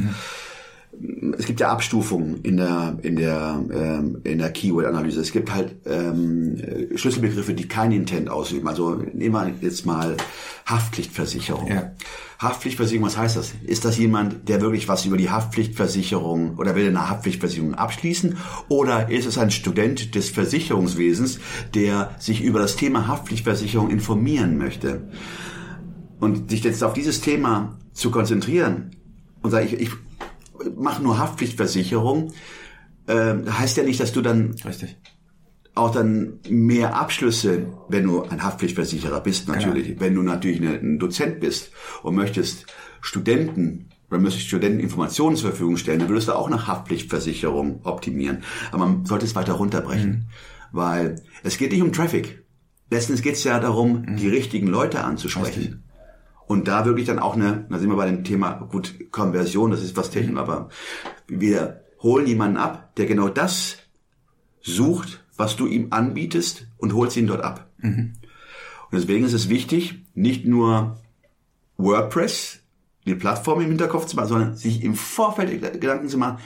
[1.38, 5.22] Es gibt ja Abstufungen in der in der ähm, in der Keyword-Analyse.
[5.22, 8.68] Es gibt halt ähm, äh, Schlüsselbegriffe, die kein Intent ausüben.
[8.68, 10.18] Also nehmen wir jetzt mal
[10.66, 11.68] Haftpflichtversicherung.
[11.68, 11.92] Ja.
[12.40, 13.54] Haftpflichtversicherung, was heißt das?
[13.66, 18.38] Ist das jemand, der wirklich was über die Haftpflichtversicherung oder will eine Haftpflichtversicherung abschließen?
[18.68, 21.40] Oder ist es ein Student des Versicherungswesens,
[21.74, 25.10] der sich über das Thema Haftpflichtversicherung informieren möchte?
[26.20, 28.92] Und sich jetzt auf dieses Thema zu konzentrieren
[29.42, 29.92] und sagen, ich, ich
[30.76, 32.34] mache nur Haftpflichtversicherung,
[33.08, 34.98] äh, heißt ja nicht, dass du dann Richtig.
[35.76, 41.00] auch dann mehr Abschlüsse, wenn du ein Haftpflichtversicherer bist natürlich, wenn du natürlich eine, ein
[41.00, 41.72] Dozent bist
[42.04, 42.66] und möchtest
[43.02, 48.44] Studenten oder möchtest Studenten Informationen zur Verfügung stellen, dann würdest du auch nach Haftpflichtversicherung optimieren.
[48.72, 50.30] Aber man sollte es weiter runterbrechen,
[50.72, 52.44] weil es geht nicht um Traffic.
[52.90, 55.84] Letztens geht es ja darum, die richtigen Leute anzusprechen.
[56.48, 59.84] Und da wirklich dann auch eine, da sind wir bei dem Thema, gut, Konversion, das
[59.84, 60.70] ist was technisch, aber
[61.28, 63.78] wir holen jemanden ab, der genau das
[64.62, 67.70] sucht, was du ihm anbietest und holst ihn dort ab.
[67.84, 70.98] Und deswegen ist es wichtig, nicht nur
[71.78, 72.60] WordPress,
[73.06, 76.40] die Plattform im Hinterkopf zu machen, sondern sich im Vorfeld Gedanken zu machen,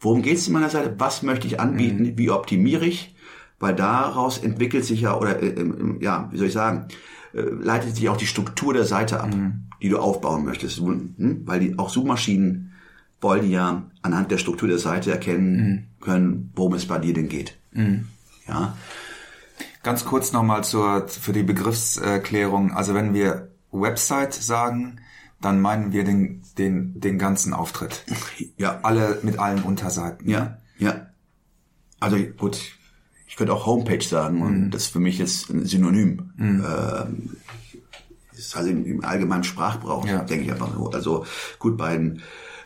[0.00, 3.14] worum geht es in meiner Seite, was möchte ich anbieten, wie optimiere ich,
[3.58, 6.88] weil daraus entwickelt sich ja, oder äh, ähm, ja, wie soll ich sagen,
[7.34, 9.34] äh, leitet sich auch die Struktur der Seite ab,
[9.82, 10.78] die du aufbauen möchtest.
[10.78, 11.42] Hm?
[11.44, 12.72] Weil die auch Suchmaschinen
[13.20, 17.58] wollen ja anhand der Struktur der Seite erkennen können, worum es bei dir denn geht.
[18.46, 18.76] Ja,
[19.82, 22.72] Ganz kurz nochmal zur, für die Begriffsklärung.
[22.72, 25.00] Also wenn wir Website sagen,
[25.40, 28.04] dann meinen wir den, den, den ganzen Auftritt.
[28.56, 30.28] ja, Alle mit allen Unterseiten.
[30.28, 31.06] ja, ja.
[32.00, 32.60] Also gut,
[33.28, 36.30] ich könnte auch Homepage sagen und das ist für mich jetzt ein Synonym.
[36.38, 37.36] Ähm,
[38.36, 40.20] ist halt im, im allgemeinen Sprachbrauch, Ja.
[40.24, 40.90] denke ich einfach so.
[40.90, 41.24] Also
[41.58, 42.22] gut, bei den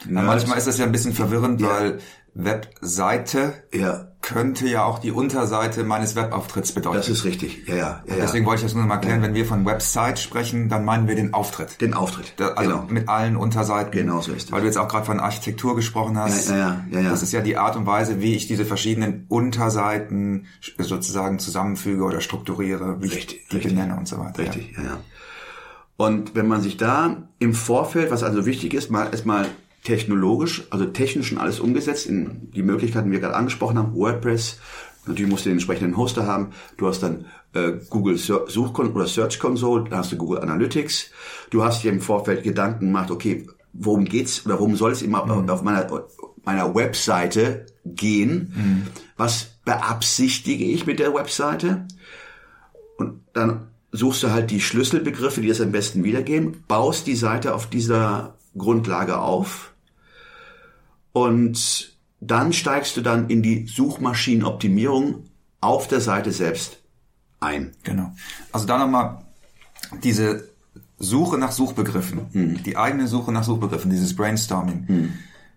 [0.09, 1.69] Ja, manchmal ist das ja ein bisschen verwirrend, Ja.
[1.69, 1.99] weil
[2.35, 6.97] Webseite ja, könnte ja auch die Unterseite meines Webauftritts bedeuten.
[6.99, 7.67] das ist richtig.
[7.67, 8.15] Ja, ja, ja.
[8.21, 8.51] Deswegen ja.
[8.51, 9.21] wollte ich das nur noch mal erklären.
[9.21, 11.81] Wenn wir von Website sprechen, dann meinen wir den Auftritt.
[11.81, 12.33] Den Auftritt.
[12.37, 12.87] Da, also genau.
[12.89, 13.91] mit allen Unterseiten.
[13.91, 14.53] Genau so ist es.
[14.53, 16.51] Weil du jetzt auch gerade von Architektur gesprochen hast.
[16.51, 17.11] Ja, ja, ja, ja, ja.
[17.11, 20.47] Das ist ja die Art und Weise, wie ich diese verschiedenen Unterseiten
[20.79, 23.75] sozusagen zusammenfüge oder strukturiere, wie Richtig, ich die richtig.
[23.75, 24.39] benenne und so weiter.
[24.39, 24.85] Richtig, ja.
[24.85, 24.99] ja.
[25.97, 29.47] Und wenn man sich da im Vorfeld, was also wichtig ist, mal erstmal
[29.83, 34.59] technologisch, also technisch schon alles umgesetzt, in die Möglichkeiten, die wir gerade angesprochen haben, WordPress,
[35.07, 39.39] natürlich musst du den entsprechenden Hoster haben, du hast dann äh, Google Suchkon oder Search
[39.39, 41.11] Console, dann hast du Google Analytics,
[41.51, 45.23] du hast dir im Vorfeld Gedanken gemacht, okay, worum geht's oder worum soll es immer
[45.51, 46.05] auf meiner,
[46.45, 51.87] meiner Webseite gehen, was beabsichtige ich mit der Webseite,
[52.99, 57.55] und dann suchst du halt die Schlüsselbegriffe, die das am besten wiedergeben, baust die Seite
[57.55, 59.72] auf dieser Grundlage auf
[61.13, 65.25] und dann steigst du dann in die Suchmaschinenoptimierung
[65.61, 66.79] auf der Seite selbst
[67.41, 67.73] ein.
[67.83, 68.13] Genau.
[68.53, 69.19] Also da nochmal
[70.03, 70.49] diese
[70.99, 72.63] Suche nach Suchbegriffen, Hm.
[72.63, 75.11] die eigene Suche nach Suchbegriffen, dieses Brainstorming.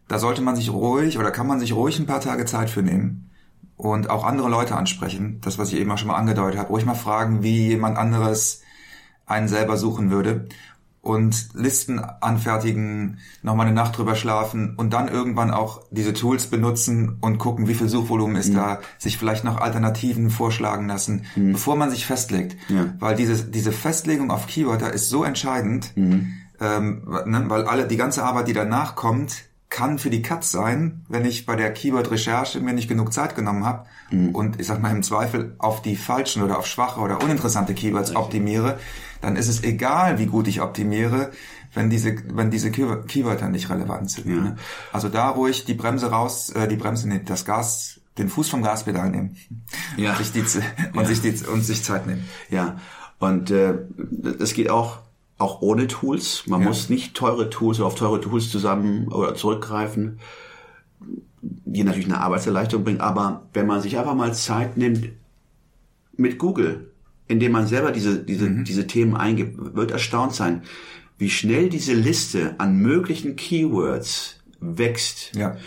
[0.07, 2.81] Da sollte man sich ruhig oder kann man sich ruhig ein paar Tage Zeit für
[2.81, 3.29] nehmen
[3.77, 5.39] und auch andere Leute ansprechen.
[5.41, 6.69] Das, was ich eben auch schon mal angedeutet habe.
[6.69, 8.61] Ruhig mal fragen, wie jemand anderes
[9.27, 10.47] einen selber suchen würde.
[11.05, 17.17] Und Listen anfertigen, nochmal eine Nacht drüber schlafen und dann irgendwann auch diese Tools benutzen
[17.21, 21.91] und gucken, wie viel Suchvolumen ist da, sich vielleicht noch Alternativen vorschlagen lassen, bevor man
[21.91, 22.57] sich festlegt.
[22.69, 22.87] Ja.
[22.97, 25.91] Weil diese, diese Festlegung auf Keywörter ist so entscheidend,
[26.59, 31.05] ähm, ne, weil alle, die ganze Arbeit, die danach kommt, kann für die Katz sein,
[31.09, 33.85] wenn ich bei der Keyword-Recherche mir nicht genug Zeit genommen habe
[34.33, 38.15] und ich sag mal im Zweifel auf die falschen oder auf schwache oder uninteressante Keywords
[38.15, 38.79] optimiere,
[39.25, 41.31] dann ist es egal, wie gut ich optimiere,
[41.73, 44.27] wenn diese wenn diese Keywörter nicht relevant sind.
[44.27, 44.55] Ne?
[44.93, 48.61] Also da ruhig die Bremse raus, äh, die Bremse nicht, das Gas, den Fuß vom
[48.61, 49.35] Gaspedal nehmen
[49.97, 50.11] Ja.
[50.11, 50.43] und sich die
[50.97, 52.23] und sich die und sich Zeit nehmen.
[52.49, 52.77] Ja,
[53.19, 53.73] und äh,
[54.39, 54.99] das geht auch
[55.37, 56.43] auch ohne Tools.
[56.47, 56.67] Man Ja.
[56.67, 60.19] muss nicht teure Tools oder auf teure Tools zusammen oder zurückgreifen,
[61.41, 63.01] die natürlich eine Arbeitserleichterung bringen.
[63.01, 65.09] Aber wenn man sich einfach mal Zeit nimmt
[66.15, 66.91] mit Google,
[67.27, 68.63] indem man selber diese diese Mhm.
[68.63, 70.63] diese Themen eingibt, wird erstaunt sein,
[71.17, 75.31] wie schnell diese Liste an möglichen Keywords wächst.
[75.35, 75.57] Ja.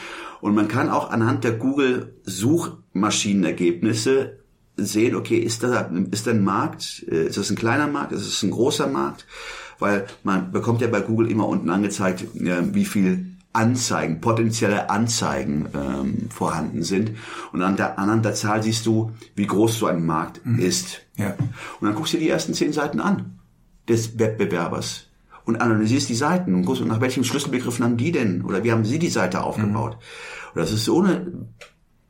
[0.40, 4.38] Und man kann auch anhand der Google Suchmaschinenergebnisse
[4.76, 8.26] sehen, okay, ist da, ist da ein Markt, äh, ist das ein kleiner Markt, ist
[8.26, 9.26] es ein großer Markt?
[9.80, 13.26] Weil man bekommt ja bei Google immer unten angezeigt, äh, wie viel
[13.58, 17.10] Anzeigen, potenzielle Anzeigen ähm, vorhanden sind.
[17.52, 21.00] Und an der, anhand der Zahl siehst du, wie groß so ein Markt ist.
[21.16, 21.34] Ja.
[21.80, 23.40] Und dann guckst du dir die ersten zehn Seiten an
[23.88, 25.06] des Wettbewerbers
[25.44, 28.84] und analysierst die Seiten und guckst, nach welchen Schlüsselbegriffen haben die denn oder wie haben
[28.84, 29.98] sie die Seite aufgebaut.
[30.54, 31.32] Und das ist so eine,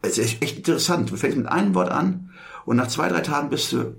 [0.03, 1.11] es ist echt, echt interessant.
[1.11, 2.31] Du fängst mit einem Wort an
[2.67, 3.97] und nach zwei, drei Tagen bist du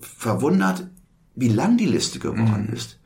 [0.00, 0.88] verwundert,
[1.34, 2.98] wie lang die Liste geworden ist.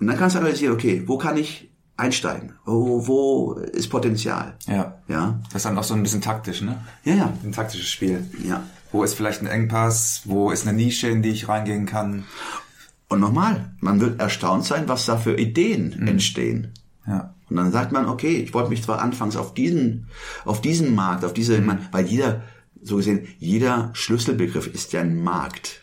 [0.00, 2.52] Und dann kannst du analysieren, okay, wo kann ich einsteigen?
[2.64, 4.54] Wo, wo ist Potenzial?
[4.66, 4.98] Ja.
[5.08, 6.80] Ja, Das ist dann auch so ein bisschen taktisch, ne?
[7.04, 7.32] ja, ja.
[7.44, 8.26] Ein taktisches Spiel.
[8.44, 8.62] ja.
[8.90, 10.20] Wo ist vielleicht ein Engpass?
[10.26, 12.24] Wo ist eine Nische, in die ich reingehen kann?
[13.08, 16.74] Und nochmal, man wird erstaunt sein, was da für Ideen entstehen.
[17.06, 17.34] Ja.
[17.48, 20.08] Und dann sagt man, okay, ich wollte mich zwar anfangs auf diesen,
[20.44, 22.42] auf diesen Markt, auf diese, man, weil jeder,
[22.82, 25.81] so gesehen, jeder Schlüsselbegriff ist ja ein Markt.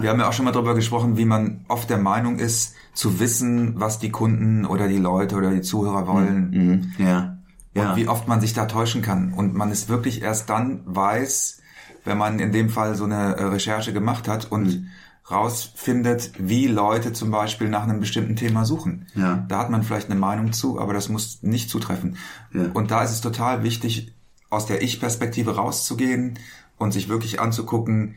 [0.00, 3.20] Wir haben ja auch schon mal darüber gesprochen, wie man oft der Meinung ist, zu
[3.20, 6.50] wissen, was die Kunden oder die Leute oder die Zuhörer wollen.
[6.50, 7.04] Mhm.
[7.04, 7.38] Ja.
[7.74, 7.90] Ja.
[7.90, 9.32] Und wie oft man sich da täuschen kann.
[9.32, 11.60] Und man es wirklich erst dann weiß,
[12.04, 14.86] wenn man in dem Fall so eine äh, Recherche gemacht hat und Mhm.
[15.30, 19.06] rausfindet, wie Leute zum Beispiel nach einem bestimmten Thema suchen.
[19.14, 19.44] Ja.
[19.48, 22.16] Da hat man vielleicht eine Meinung zu, aber das muss nicht zutreffen.
[22.52, 22.66] Ja.
[22.74, 24.12] Und da ist es total wichtig,
[24.50, 26.38] aus der Ich-Perspektive rauszugehen
[26.78, 28.14] und sich wirklich anzugucken,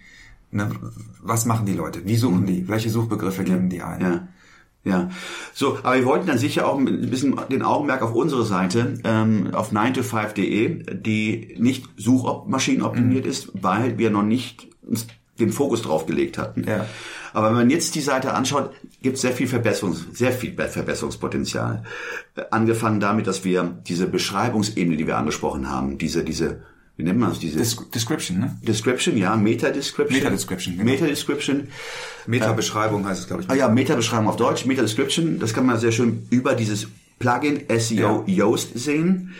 [0.51, 0.69] ne,
[1.21, 2.05] was machen die Leute?
[2.05, 2.67] Wie suchen die?
[2.67, 3.99] Welche Suchbegriffe geben die ein?
[3.99, 4.05] Mhm.
[4.05, 4.27] Ja.
[4.83, 5.09] Ja,
[5.53, 9.49] so, aber wir wollten dann sicher auch ein bisschen den Augenmerk auf unsere Seite, ähm,
[9.53, 13.29] auf 9to5.de, die nicht suchmaschinenoptimiert Mhm.
[13.29, 14.69] ist, weil wir noch nicht
[15.39, 16.63] den Fokus drauf gelegt hatten.
[16.65, 16.85] Ja.
[17.33, 21.83] Aber wenn man jetzt die Seite anschaut, gibt es sehr viel Verbesserungs, sehr viel Verbesserungspotenzial.
[22.35, 26.61] Äh, Angefangen damit, dass wir diese Beschreibungsebene, die wir angesprochen haben, diese, diese,
[26.97, 28.57] wie nennt man das, diese Des Description, ne?
[28.63, 30.17] Description, ja, Meta-Description.
[30.17, 30.91] Meta-Description, genau.
[30.91, 31.67] Meta-Description.
[32.25, 33.49] Meta-Beschreibung heißt es, glaube ich.
[33.49, 36.87] Ah ja, Meta-Beschreibung auf Deutsch, Meta-Description, das kann man sehr schön über dieses
[37.19, 39.35] Plugin SEO Yoast sehen,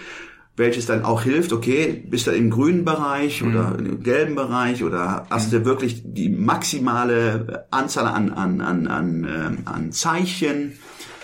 [0.56, 5.26] welches dann auch hilft, okay, bist du im grünen Bereich oder im gelben Bereich oder
[5.30, 10.74] hast du wirklich die maximale Anzahl an, an, an, an, ähm, an Zeichen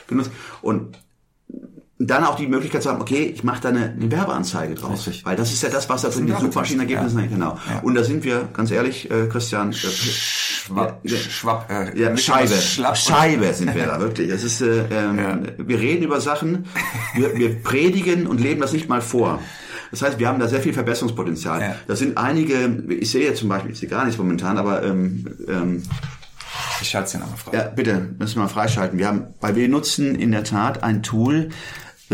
[0.07, 0.97] genutzt und
[1.99, 5.07] dann auch die Möglichkeit zu haben, okay, ich mache da eine, eine Werbeanzeige draus.
[5.07, 5.25] Richtig.
[5.25, 7.27] Weil das ist ja das, was da drin die Suchmaschinenergebnisse ja.
[7.27, 7.57] Genau.
[7.69, 7.79] Ja.
[7.81, 12.53] Und da sind wir, ganz ehrlich, äh, Christian, äh, Schwapp, Ja, Schwapp, äh, ja, Scheibe.
[12.95, 14.29] Scheibe sind wir da, wirklich.
[14.29, 15.39] Das ist, äh, Ja.
[15.57, 16.65] wir reden über Sachen,
[17.15, 19.39] wir, wir predigen und leben das nicht mal vor.
[19.91, 21.61] Das heißt, wir haben da sehr viel Verbesserungspotenzial.
[21.61, 21.75] Ja.
[21.87, 25.27] Das sind einige, ich sehe jetzt zum Beispiel, ich sehe gar nichts momentan, aber ähm,
[25.47, 25.83] ähm,
[26.81, 27.57] Ich schalte es dir nochmal frei.
[27.57, 28.97] ja, bitte, müssen wir mal freischalten.
[28.97, 31.49] Wir haben, weil wir nutzen in der Tat ein Tool,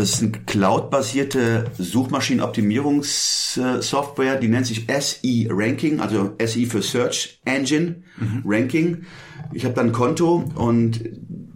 [0.00, 8.02] das ist eine cloud-basierte Suchmaschinenoptimierungssoftware, die nennt sich SE Ranking, also SE für Search Engine
[8.44, 9.04] Ranking.
[9.52, 11.00] Ich habe da ein Konto und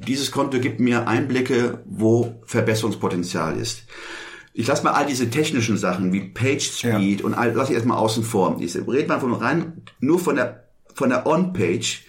[0.06, 3.84] dieses Konto gibt mir Einblicke, wo Verbesserungspotenzial ist.
[4.52, 7.96] Ich lasse mal all diese technischen Sachen wie Page Speed und all, lasse ich erstmal
[7.98, 8.58] außen vor.
[8.60, 12.02] Ich rede mal von rein, nur von der, von der On-Page.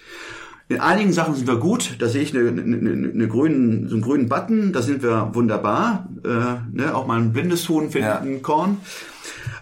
[0.67, 1.97] In einigen Sachen sind wir gut.
[1.99, 4.73] Da sehe ich eine, eine, eine, eine grünen, so einen grünen Button.
[4.73, 6.07] Da sind wir wunderbar.
[6.23, 6.27] Äh,
[6.75, 6.95] ne?
[6.95, 8.19] Auch mal ein blindes Huhn findet Ja.
[8.19, 8.77] ein Korn.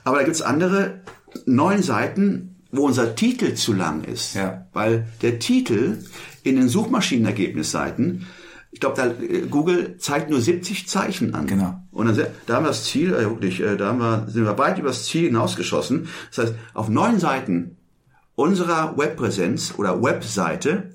[0.05, 1.01] Aber da gibt's andere
[1.45, 4.35] neun Seiten, wo unser Titel zu lang ist.
[4.35, 4.65] Ja.
[4.71, 5.97] Weil der Titel
[6.43, 8.25] in den Suchmaschinenergebnisseiten,
[8.71, 11.47] ich glaube, da äh, Google zeigt nur 70 Zeichen an.
[11.47, 11.79] Genau.
[11.91, 14.57] Und dann, da haben wir das Ziel, äh, wirklich, äh, da haben wir, sind wir
[14.57, 16.07] weit über das Ziel hinausgeschossen.
[16.33, 17.77] Das heißt, auf neun Seiten
[18.35, 20.92] unserer Webpräsenz oder Webseite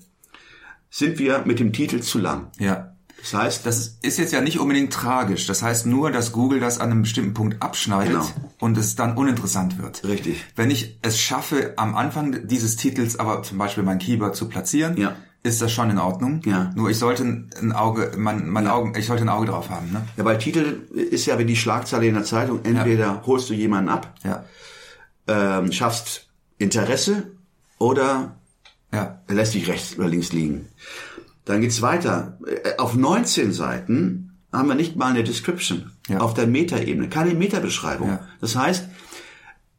[0.90, 2.50] sind wir mit dem Titel zu lang.
[2.58, 2.94] Ja.
[3.20, 5.46] Das heißt, Das ist- jetzt ja nicht unbedingt tragisch.
[5.46, 8.26] Das heißt nur, dass Google das an einem bestimmten Punkt abschneidet Genau.
[8.60, 10.04] und es dann uninteressant wird.
[10.04, 10.44] Richtig.
[10.54, 14.96] Wenn ich es schaffe, am Anfang dieses Titels aber zum Beispiel mein Keyword zu platzieren,
[14.96, 15.16] Ja.
[15.42, 16.42] ist das schon in Ordnung.
[16.44, 16.70] Ja.
[16.76, 20.02] Nur ich sollte ein Auge, mein, mein Augen, ich sollte ein Auge drauf haben, ne?
[20.16, 22.60] Ja, weil Titel ist ja wie die Schlagzeile in der Zeitung.
[22.64, 24.44] Entweder holst du jemanden ab, Ja.
[25.26, 26.28] ähm, schaffst
[26.58, 27.32] Interesse
[27.78, 28.36] oder
[28.92, 29.20] Ja.
[29.26, 30.66] er lässt dich rechts oder links liegen.
[31.44, 32.38] Dann geht's weiter.
[32.46, 35.90] Äh, Auf 19 Seiten haben wir nicht mal eine Description.
[36.08, 36.18] Ja.
[36.20, 37.08] Auf der Metaebene.
[37.08, 38.08] Keine Metabeschreibung.
[38.08, 38.20] Ja.
[38.40, 38.86] Das heißt,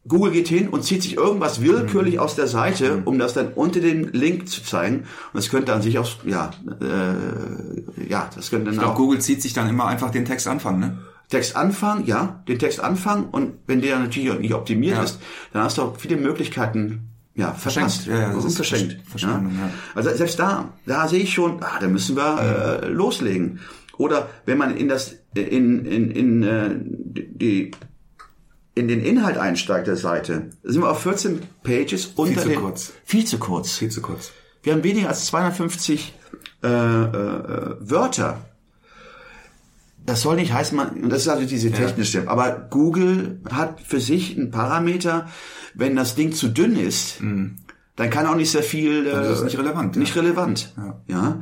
[0.08, 2.20] Google geht hin und zieht sich irgendwas willkürlich Mhm.
[2.20, 4.98] aus der Seite, um das dann unter dem Link zu zeigen.
[5.00, 6.50] Und das könnte an sich auch, ja,
[6.80, 10.24] äh, ja, das könnte dann Ich glaube, auch Google zieht sich dann immer einfach den
[10.24, 10.98] Text anfangen, ne?
[11.28, 15.02] Text anfangen, ja, den Text anfangen und wenn der natürlich nicht optimiert Ja.
[15.04, 15.20] ist,
[15.52, 18.06] dann hast du auch viele Möglichkeiten, ja, verpasst.
[18.06, 18.92] Ja, ja, das und ist verschenkt.
[18.92, 19.70] Versch- Verschwendung, ja.
[19.94, 23.60] Also selbst da, da sehe ich schon, ah, da müssen wir äh, loslegen.
[23.98, 27.70] Oder wenn man in das, in, in, in, äh, die,
[28.74, 32.92] in den Inhalt einsteigt der Seite, sind wir auf 14 Pages unter zu den, kurz.
[33.04, 33.76] Viel zu kurz.
[33.76, 34.32] Viel zu kurz.
[34.62, 36.14] Wir haben weniger als 250
[36.62, 38.44] äh, äh, Wörter.
[40.10, 44.00] Das soll nicht heißen, man, und das ist also diese technische, aber Google hat für
[44.00, 45.28] sich einen Parameter,
[45.74, 49.44] wenn das Ding zu dünn ist, dann kann auch nicht sehr viel, äh, Dann ist
[49.44, 50.00] nicht relevant, ja.
[50.00, 50.74] Nicht relevant.
[51.06, 51.40] Ja.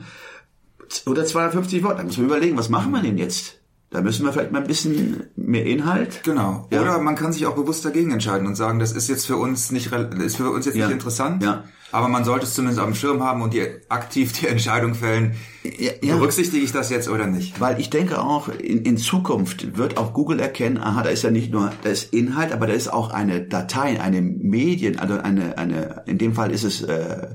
[1.06, 1.96] Oder 250 Wörter.
[1.98, 3.60] Da müssen wir überlegen, was machen wir denn jetzt?
[3.88, 6.20] Da müssen wir vielleicht mal ein bisschen mehr Inhalt.
[6.24, 6.68] Genau.
[6.70, 6.82] Ja.
[6.82, 9.70] Oder man kann sich auch bewusst dagegen entscheiden und sagen, das ist jetzt für uns
[9.70, 10.88] nicht, ist für uns jetzt Ja.
[10.88, 11.42] nicht interessant.
[11.42, 11.64] Ja.
[11.91, 15.36] Aber man sollte es zumindest auf dem Schirm haben und die aktiv die Entscheidung fällen,
[15.64, 16.16] Ja, ja.
[16.16, 17.61] berücksichtige ich das jetzt oder nicht.
[17.61, 21.30] Weil ich denke auch, in, in Zukunft wird auch Google erkennen, aha, da ist ja
[21.30, 25.57] nicht nur, da ist Inhalt, aber da ist auch eine Datei, eine Medien, also eine,
[25.57, 27.28] eine, in dem Fall ist es äh,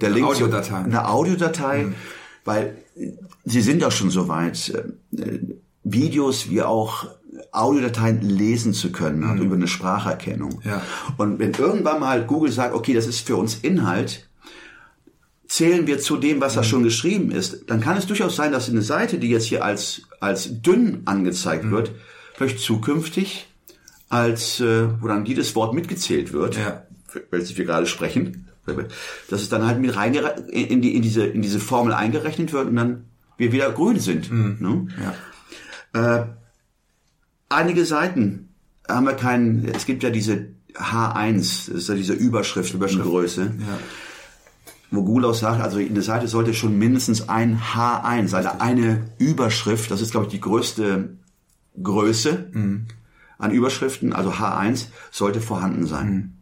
[0.00, 0.76] der Eine Link zu- Audiodatei.
[0.78, 1.86] Eine Audiodatei,
[2.44, 3.12] weil äh,
[3.44, 4.68] sie sind auch schon so weit,
[5.16, 5.38] äh,
[5.84, 7.06] Videos wie auch
[7.52, 10.60] Audiodateien lesen zu können, also über eine Spracherkennung.
[10.64, 10.82] Ja.
[11.18, 14.26] Und wenn irgendwann mal Google sagt, okay, das ist für uns Inhalt,
[15.46, 18.70] zählen wir zu dem, was da schon geschrieben ist, dann kann es durchaus sein, dass
[18.70, 21.92] eine Seite, die jetzt hier als, als dünn angezeigt wird,
[22.34, 23.46] vielleicht zukünftig
[24.08, 26.84] als, äh, wo dann jedes Wort mitgezählt wird, Ja.
[27.30, 28.48] welches wir gerade sprechen,
[29.28, 32.68] dass es dann halt mit reingere in, die, in, diese, in diese Formel eingerechnet wird
[32.68, 33.04] und dann
[33.36, 34.30] wir wieder grün sind.
[34.32, 34.86] Ne?
[35.92, 36.18] Ja.
[36.20, 36.26] Äh,
[37.52, 38.48] einige Seiten.
[38.88, 43.78] Haben wir keinen, es gibt ja diese H1, das ist ja diese Überschrift, Überschriftgröße, Ja.
[44.90, 49.90] wo Google auch sagt, also eine Seite sollte schon mindestens ein H1, also eine Überschrift,
[49.90, 51.16] das ist glaube ich die größte
[51.80, 52.50] Größe
[53.38, 56.36] an Überschriften, also H1, sollte vorhanden sein.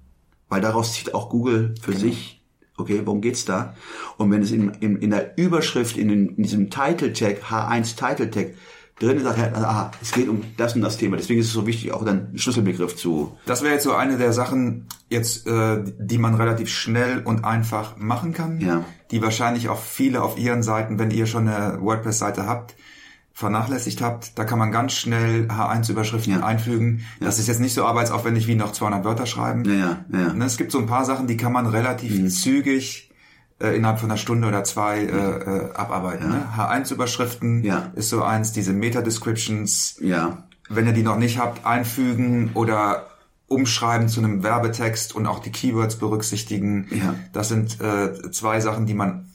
[0.49, 2.43] Weil daraus zieht auch Google für sich,
[2.77, 3.75] okay, worum geht's da?
[4.17, 7.97] Und wenn es in, in, in der Überschrift, in, den, in diesem Title Tag, H1
[7.97, 8.55] Title Tag,
[9.01, 11.17] drin sagt er, aha, es geht um das und das Thema.
[11.17, 13.37] Deswegen ist es so wichtig, auch dann einen Schlüsselbegriff zu.
[13.47, 17.97] Das wäre jetzt so eine der Sachen, jetzt, äh, die man relativ schnell und einfach
[17.97, 18.61] machen kann.
[18.61, 18.85] Ja.
[19.11, 22.77] Die wahrscheinlich auch viele auf ihren Seiten, wenn ihr schon eine WordPress-Seite habt,
[23.33, 24.39] vernachlässigt habt.
[24.39, 26.45] Da kann man ganz schnell H1-Überschriften Ja.
[26.45, 27.05] einfügen.
[27.21, 29.65] Das ist jetzt nicht so arbeitsaufwendig wie noch 200 Wörter schreiben.
[29.65, 30.33] Ja, ja, ja.
[30.35, 33.10] Ne, Es gibt so ein paar Sachen, die kann man relativ zügig
[33.61, 36.29] äh, innerhalb von einer Stunde oder zwei äh, äh, abarbeiten.
[36.29, 36.43] Ne?
[36.57, 37.91] H1-Überschriften Ja.
[37.95, 43.07] ist so eins, diese Meta-Descriptions, Ja, wenn ihr die noch nicht habt, einfügen oder
[43.49, 46.87] umschreiben zu einem Werbetext und auch die Keywords berücksichtigen.
[46.91, 47.15] Ja.
[47.33, 49.27] Das sind äh, zwei Sachen, die man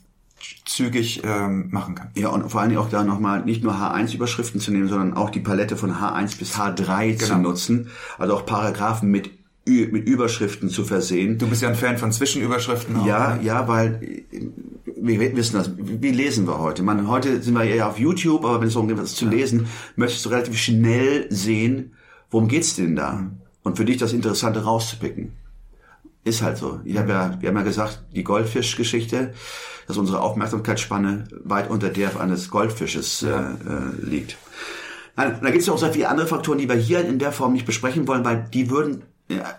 [0.66, 2.10] zügig ähm, machen kann.
[2.16, 5.30] Ja, und vor allen Dingen auch da nochmal nicht nur H1-Überschriften zu nehmen, sondern auch
[5.30, 7.50] die Palette von H1 bis H3 zu Genau.
[7.50, 7.90] nutzen.
[8.18, 9.32] Also auch Paragraphen mit,
[9.66, 11.38] mit Überschriften zu versehen.
[11.40, 12.98] Du bist ja ein Fan von Zwischenüberschriften.
[12.98, 13.44] auch, Ja, ne?
[13.44, 14.24] ja, weil
[14.96, 15.72] wir wissen das.
[15.78, 16.84] Wie lesen wir heute?
[16.84, 19.68] Man, heute sind wir eher auf YouTube, aber wenn es darum geht, was zu lesen,
[19.96, 21.94] möchtest du relativ schnell sehen,
[22.30, 23.14] worum geht's denn da?
[23.14, 23.38] Mhm.
[23.64, 25.32] Und für dich das Interessante rauszupicken.
[26.24, 26.80] Ist halt so.
[26.84, 29.34] Ich habe ja, wir haben ja gesagt, die Goldfischgeschichte,
[29.88, 33.52] dass unsere Aufmerksamkeitsspanne weit unter der eines Goldfisches äh, äh,
[34.02, 34.38] liegt.
[35.16, 37.54] Nein, da gibt es auch so viele andere Faktoren, die wir hier in der Form
[37.54, 39.04] nicht besprechen wollen, weil die würden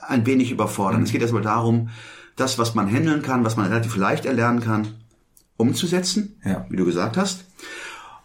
[0.06, 1.02] ein wenig überfordern.
[1.02, 1.88] Es geht erstmal darum,
[2.36, 4.88] das, was man handeln kann, was man relativ leicht erlernen kann,
[5.56, 6.66] umzusetzen, Ja.
[6.68, 7.44] wie du gesagt hast.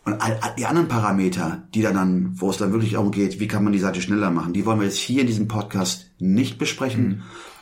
[0.03, 3.39] Und all, all die anderen Parameter, die dann, dann, wo es dann wirklich darum geht,
[3.39, 6.07] wie kann man die Seite schneller machen, die wollen wir jetzt hier in diesem Podcast
[6.19, 7.21] nicht besprechen, Mhm.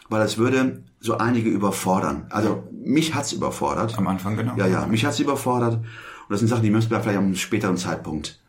[0.10, 2.28] weil das würde so einige überfordern.
[2.30, 3.98] Also mich hat's überfordert.
[3.98, 4.56] Am Anfang, genau.
[4.58, 5.76] Ja, ja, mich hat's überfordert.
[5.76, 5.86] Und
[6.30, 8.40] das sind Sachen, die müssen wir vielleicht einem späteren Zeitpunkt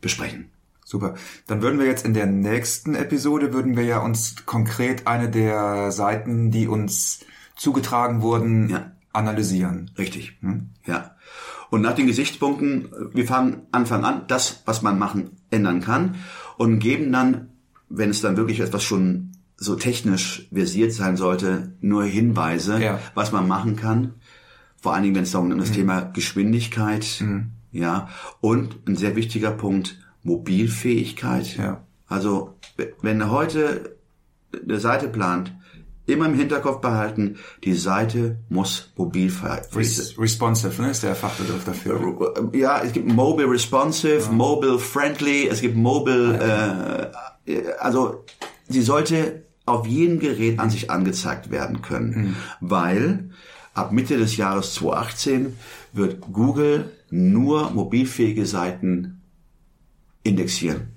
[0.00, 0.50] besprechen.
[0.90, 1.14] Super.
[1.46, 5.92] Dann würden wir jetzt in der nächsten Episode, würden wir ja uns konkret eine der
[5.92, 7.20] Seiten, die uns
[7.54, 8.90] zugetragen wurden, Ja.
[9.12, 9.92] analysieren.
[9.96, 10.36] Richtig.
[10.86, 11.14] Ja.
[11.70, 16.16] Und nach den Gesichtspunkten, wir fangen Anfang an, das, was man machen, ändern kann
[16.58, 17.50] und geben dann,
[17.88, 22.98] wenn es dann wirklich etwas schon so technisch versiert sein sollte, nur Hinweise, Ja.
[23.14, 24.14] was man machen kann.
[24.82, 27.22] vor allen Dingen, wenn es darum um das Thema Geschwindigkeit,
[27.70, 28.08] ja,
[28.40, 31.56] und ein sehr wichtiger Punkt, Mobilfähigkeit.
[31.56, 31.84] Ja.
[32.06, 32.54] Also,
[33.02, 33.96] wenn heute
[34.52, 35.52] eine Seite plant,
[36.06, 39.76] immer im Hinterkopf behalten, die Seite muss mobilfähig sein.
[39.76, 42.50] Res responsive, ne, ist der Fachbegriff dafür.
[42.52, 47.12] Ja, es gibt mobile responsive, mobile friendly, es gibt mobile,
[47.46, 48.24] äh, also
[48.68, 53.30] sie sollte auf jedem Gerät an sich angezeigt werden können, weil
[53.74, 55.56] ab Mitte des Jahres 2018
[55.92, 59.19] wird Google nur mobilfähige Seiten
[60.22, 60.88] indexieren.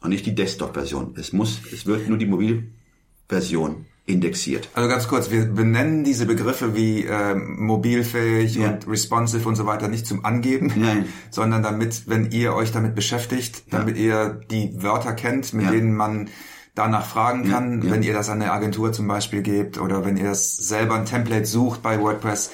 [0.00, 1.14] Und nicht die Desktop-Version.
[1.18, 4.68] Es muss, es wird nur die Mobilversion indexiert.
[4.74, 8.70] Also ganz kurz, wir benennen diese Begriffe wie äh, mobilfähig Ja.
[8.72, 11.04] und responsive und so weiter nicht zum Angeben, Nein.
[11.30, 15.70] sondern damit, wenn ihr euch damit beschäftigt, damit ihr die Wörter kennt, mit Ja.
[15.70, 16.28] denen man
[16.74, 17.90] danach fragen kann, ja.
[17.92, 21.04] wenn ihr das an eine Agentur zum Beispiel gebt oder wenn ihr es selber ein
[21.06, 22.50] Template sucht bei WordPress,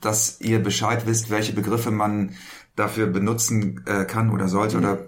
[0.00, 2.34] dass ihr Bescheid wisst, welche Begriffe man
[2.76, 4.98] dafür benutzen äh, kann oder sollte oder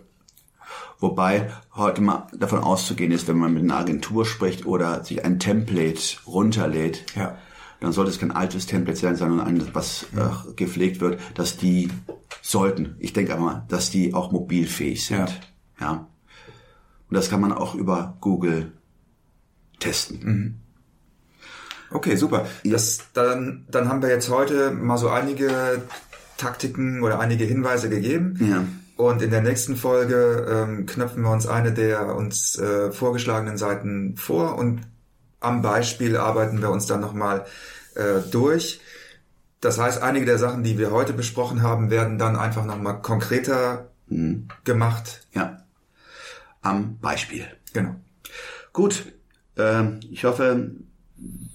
[0.99, 5.39] Wobei heute mal davon auszugehen ist, wenn man mit einer Agentur spricht oder sich ein
[5.39, 7.37] Template runterlädt, Ja.
[7.81, 11.91] dann sollte es kein altes Template sein, sondern ein, was äh, gepflegt wird, dass die
[12.41, 15.19] sollten, ich denke aber, dass die auch mobilfähig sind.
[15.79, 15.87] Ja.
[15.87, 15.93] Ja.
[17.11, 18.73] Und das kann man auch über Google
[19.81, 20.63] testen.
[21.91, 22.47] Okay, super.
[22.65, 25.83] Das, dann, dann haben wir jetzt heute mal so einige
[26.37, 28.39] Taktiken oder einige Hinweise gegeben.
[28.41, 28.65] Ja.
[28.97, 34.17] Und in der nächsten Folge ähm, knöpfen wir uns eine der uns äh, vorgeschlagenen Seiten
[34.17, 34.81] vor und
[35.41, 37.45] am Beispiel arbeiten wir uns dann nochmal
[37.95, 38.81] äh, durch.
[39.61, 43.91] Das heißt, einige der Sachen, die wir heute besprochen haben, werden dann einfach nochmal konkreter
[44.65, 45.27] gemacht.
[45.33, 45.59] Ja.
[46.63, 47.47] Am Beispiel.
[47.73, 47.97] Genau.
[48.73, 49.13] Gut.
[49.57, 50.71] Ähm, ich hoffe,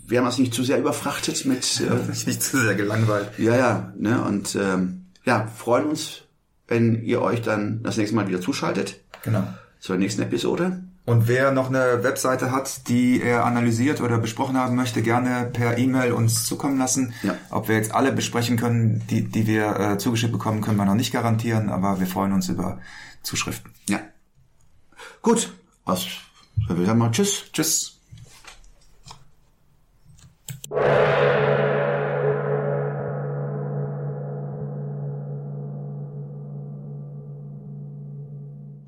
[0.07, 3.29] wir haben uns nicht zu sehr überfrachtet mit äh, Nicht zu sehr gelangweilt.
[3.37, 6.23] Ja, ja, ne, und ähm, ja, freuen uns,
[6.67, 9.43] wenn ihr euch dann das nächste Mal wieder zuschaltet Genau.
[9.79, 10.83] zur nächsten Episode.
[11.05, 15.77] Und wer noch eine Webseite hat, die er analysiert oder besprochen haben möchte, gerne per
[15.77, 17.13] E-Mail uns zukommen lassen.
[17.23, 17.35] Ja.
[17.49, 20.95] Ob wir jetzt alle besprechen können, die, die wir äh, zugeschickt bekommen, können wir noch
[20.95, 22.79] nicht garantieren, aber wir freuen uns über
[23.23, 23.71] Zuschriften.
[23.89, 23.99] Ja.
[25.21, 25.51] Gut,
[25.85, 26.05] was
[26.67, 27.45] soll ich sagen mal Tschüss.
[27.51, 27.99] Tschüss.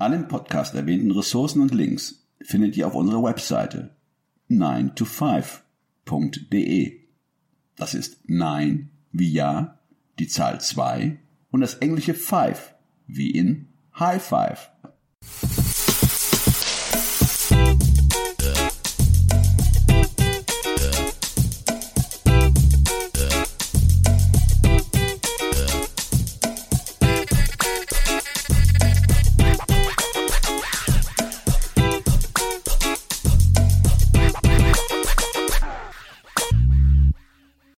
[0.04, 3.90] Alle im Podcast erwähnten Ressourcen und Links findet ihr auf unserer Webseite
[4.50, 7.00] 9to5.de.
[7.76, 9.78] Das ist 9 wie Ja,
[10.18, 11.18] die Zahl 2
[11.50, 12.74] und das englische 5
[13.06, 13.68] wie in
[13.98, 14.70] High Five.